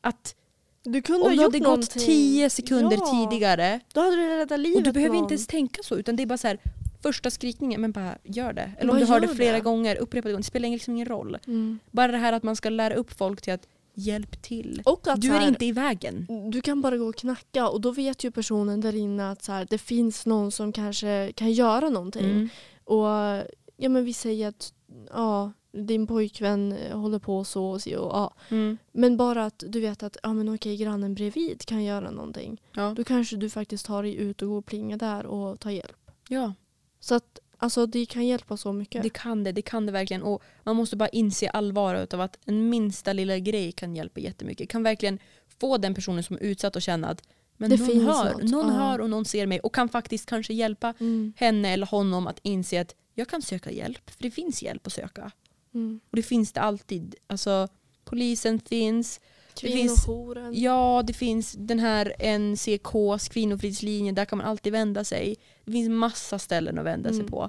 [0.00, 0.34] Att
[0.82, 4.60] du kunde om ha du hade gått tio sekunder Ja, tidigare Då hade du räddat
[4.60, 5.24] livet och du behöver någon.
[5.24, 6.58] inte ens tänka så utan det är bara så här
[7.02, 8.72] första skrikningen men bara gör det.
[8.78, 9.60] Eller Bara om du hör det flera det.
[9.60, 11.38] gånger, upprepade gånger, det spelar liksom ingen roll.
[11.46, 11.78] Mm.
[11.90, 14.82] Bara det här att man ska lära upp folk till att hjälp till.
[15.16, 16.26] Du är här, inte i vägen.
[16.50, 19.52] Du kan bara gå och knacka och då vet ju personen där inne att så
[19.52, 22.30] här, det finns någon som kanske kan göra någonting.
[22.30, 22.48] Mm.
[22.84, 23.06] Och
[23.76, 24.72] ja, men vi säger att
[25.12, 27.98] ja, din pojkvän eh, håller på så och så.
[27.98, 28.34] Och, ja.
[28.48, 28.78] Mm.
[28.92, 32.60] Men bara att du vet att ja, men okej, grannen bredvid kan göra någonting.
[32.74, 32.92] Ja.
[32.96, 36.10] Då kanske du faktiskt tar dig ut och går och plingar där och tar hjälp.
[36.28, 36.54] ja,
[37.00, 39.02] Så att alltså, det kan hjälpa så mycket.
[39.02, 39.52] det kan det.
[39.52, 40.22] Det kan det verkligen.
[40.22, 44.68] Och man måste bara inse allvaret av att en minsta lilla grej kan hjälpa jättemycket.
[44.68, 45.18] Kan verkligen
[45.60, 47.22] få den personen som är utsatt att känna att
[47.58, 48.42] men Det någon, finns hör, något.
[48.50, 48.74] någon Ja.
[48.74, 51.32] hör och någon ser mig och kan faktiskt kanske hjälpa Mm.
[51.36, 54.10] henne eller honom att inse att jag kan söka hjälp.
[54.10, 55.30] För det finns hjälp att söka.
[55.76, 56.00] Mm.
[56.10, 57.14] Och det finns det alltid.
[57.26, 57.68] Alltså,
[58.04, 59.20] polisen finns.
[59.60, 60.06] Det finns,
[60.52, 64.12] ja, det finns den här NCKs kvinnofridslinje.
[64.12, 65.36] Där kan man alltid vända sig.
[65.64, 67.30] Det finns massa ställen att vända sig Mm.
[67.30, 67.48] på.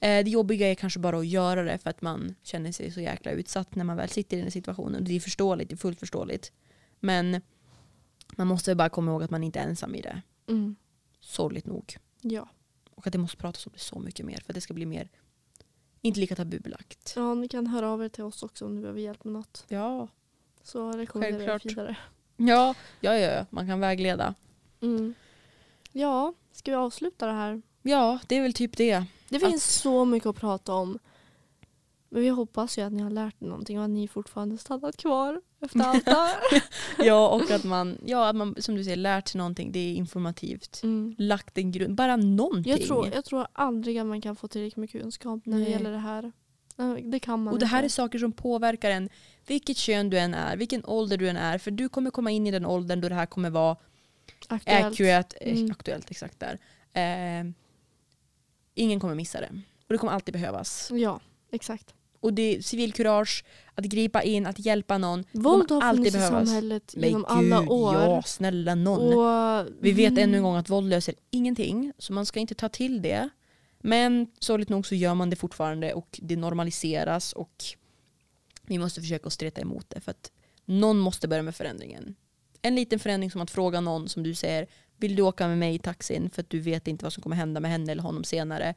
[0.00, 3.00] Eh, det jobbiga är kanske bara att göra det för att man känner sig så
[3.00, 5.04] jäkla utsatt när man väl sitter i den här situationen.
[5.04, 6.52] Det är förståeligt, det är fullt förståeligt.
[7.00, 7.40] Men
[8.36, 10.22] man måste bara komma ihåg att man inte är ensam i det.
[10.48, 10.76] Mm.
[11.20, 11.96] Sorgligt nog.
[12.20, 12.48] Ja.
[12.90, 14.86] Och att det måste pratas om det så mycket mer för att det ska bli
[14.86, 15.08] mer,
[16.02, 17.12] inte lika tabubelagt.
[17.16, 19.64] ja, ni kan höra av er till oss också om ni behöver hjälp med något.
[19.68, 20.08] Ja,
[20.62, 21.72] Så rekommenderar jag Självklart.
[21.72, 21.96] vidare.
[22.36, 24.34] ja, ja, ja, man kan vägleda.
[24.80, 25.14] Mm.
[25.92, 27.62] Ja, ska vi avsluta det här?
[27.82, 29.04] Ja, det är väl typ det.
[29.28, 30.98] Det Att- finns så mycket att prata om.
[32.14, 34.96] Men vi hoppas ju att ni har lärt er någonting och att ni fortfarande stannat
[34.96, 36.62] kvar efter allt det här.
[37.04, 39.72] Ja, och att man, ja, att man som du säger lärt sig någonting.
[39.72, 40.80] Det är informativt.
[40.82, 41.14] Mm.
[41.18, 42.72] Lagt en grund, bara någonting.
[42.72, 45.72] Jag, tror, jag tror aldrig att man kan få tillräckligt med kunskap när det Nej.
[45.72, 46.32] gäller det här.
[47.02, 47.94] Det kan man och det här är inte.
[47.94, 49.08] saker som påverkar en.
[49.46, 51.58] Vilket kön du än är, vilken ålder du än är.
[51.58, 53.76] För du kommer komma in i den åldern då det här kommer vara
[54.48, 54.86] aktuellt.
[54.86, 55.70] accurate, eh, Mm.
[55.70, 56.10] aktuellt.
[56.10, 56.58] Exakt där.
[56.92, 57.52] Eh,
[58.74, 59.48] ingen kommer missa det.
[59.86, 60.90] Och det kommer alltid behövas.
[60.92, 61.94] Ja, exakt.
[62.22, 63.44] Och det är civilkurage,
[63.74, 65.24] att gripa in, att hjälpa någon.
[65.32, 67.94] Våld har alltid funnits i samhället Men genom gud, alla år.
[67.94, 69.18] ja snälla någon.
[69.18, 72.54] Och, Vi vet mm, ännu en gång att våld löser ingenting, så man ska inte
[72.54, 73.28] ta till det.
[73.80, 77.64] Men sorgligt nog så gör man det fortfarande och det normaliseras och
[78.62, 80.32] vi måste försöka att streta emot det för att
[80.64, 82.14] någon måste börja med förändringen.
[82.62, 84.66] En liten förändring som att fråga någon som du säger,
[84.96, 87.36] vill du åka med mig i taxin för att du vet inte vad som kommer
[87.36, 88.74] hända med henne eller honom senare.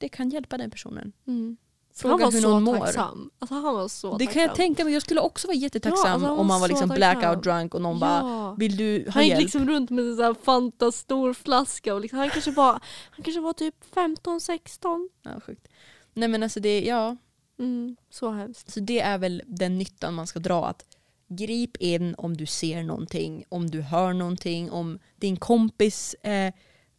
[0.00, 1.12] det kan hjälpa den personen.
[1.26, 1.56] Mm.
[1.94, 2.78] Fråga han var hur så någon mår.
[2.78, 3.30] tacksam.
[3.38, 4.32] Alltså, han var så Det tacksam.
[4.32, 4.92] kan jag tänka mig.
[4.92, 7.18] Jag skulle också vara jättetacksam Ja, alltså, han om var man var så liksom tacksam.
[7.20, 8.54] blackout drunk och någon bara ja.
[8.58, 9.42] Vill du ha Han gick hjälp?
[9.42, 12.72] liksom runt med en sån här Fanta stor flaska och liksom, han, kanske var,
[13.10, 15.08] han kanske var typ 15-16.
[15.22, 15.68] Ja, sjukt.
[16.14, 17.16] Nej men alltså det, ja.
[17.58, 18.72] Mm, så hemskt.
[18.72, 20.66] Så det är väl den nyttan man ska dra.
[20.66, 20.84] Att
[21.28, 26.54] grip in om du ser någonting, om du hör någonting, om din kompis eh,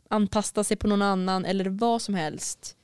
[0.10, 2.76] anpassar sig på någon annan eller vad som helst.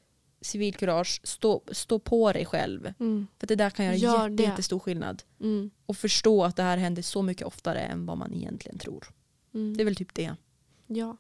[0.42, 2.94] Civilkurage, stå, stå på dig själv.
[3.00, 5.24] Mm, För det där kan göra Gör jätte, jättestor skillnad.
[5.42, 9.08] mm, Och förstå att det här händer så mycket oftare än vad man egentligen tror.
[9.54, 9.78] mm.
[9.78, 10.36] Det är väl typ det.
[10.88, 11.18] Ja.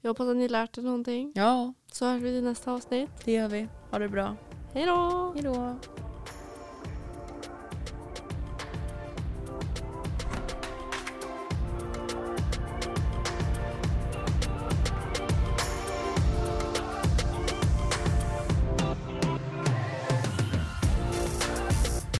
[0.00, 1.32] Jag hoppas att ni lärt er någonting.
[1.34, 3.10] Ja, Så hörs vi i nästa avsnitt.
[3.24, 3.68] det gör vi.
[3.90, 4.36] Ha det bra.
[4.74, 5.34] Hej då!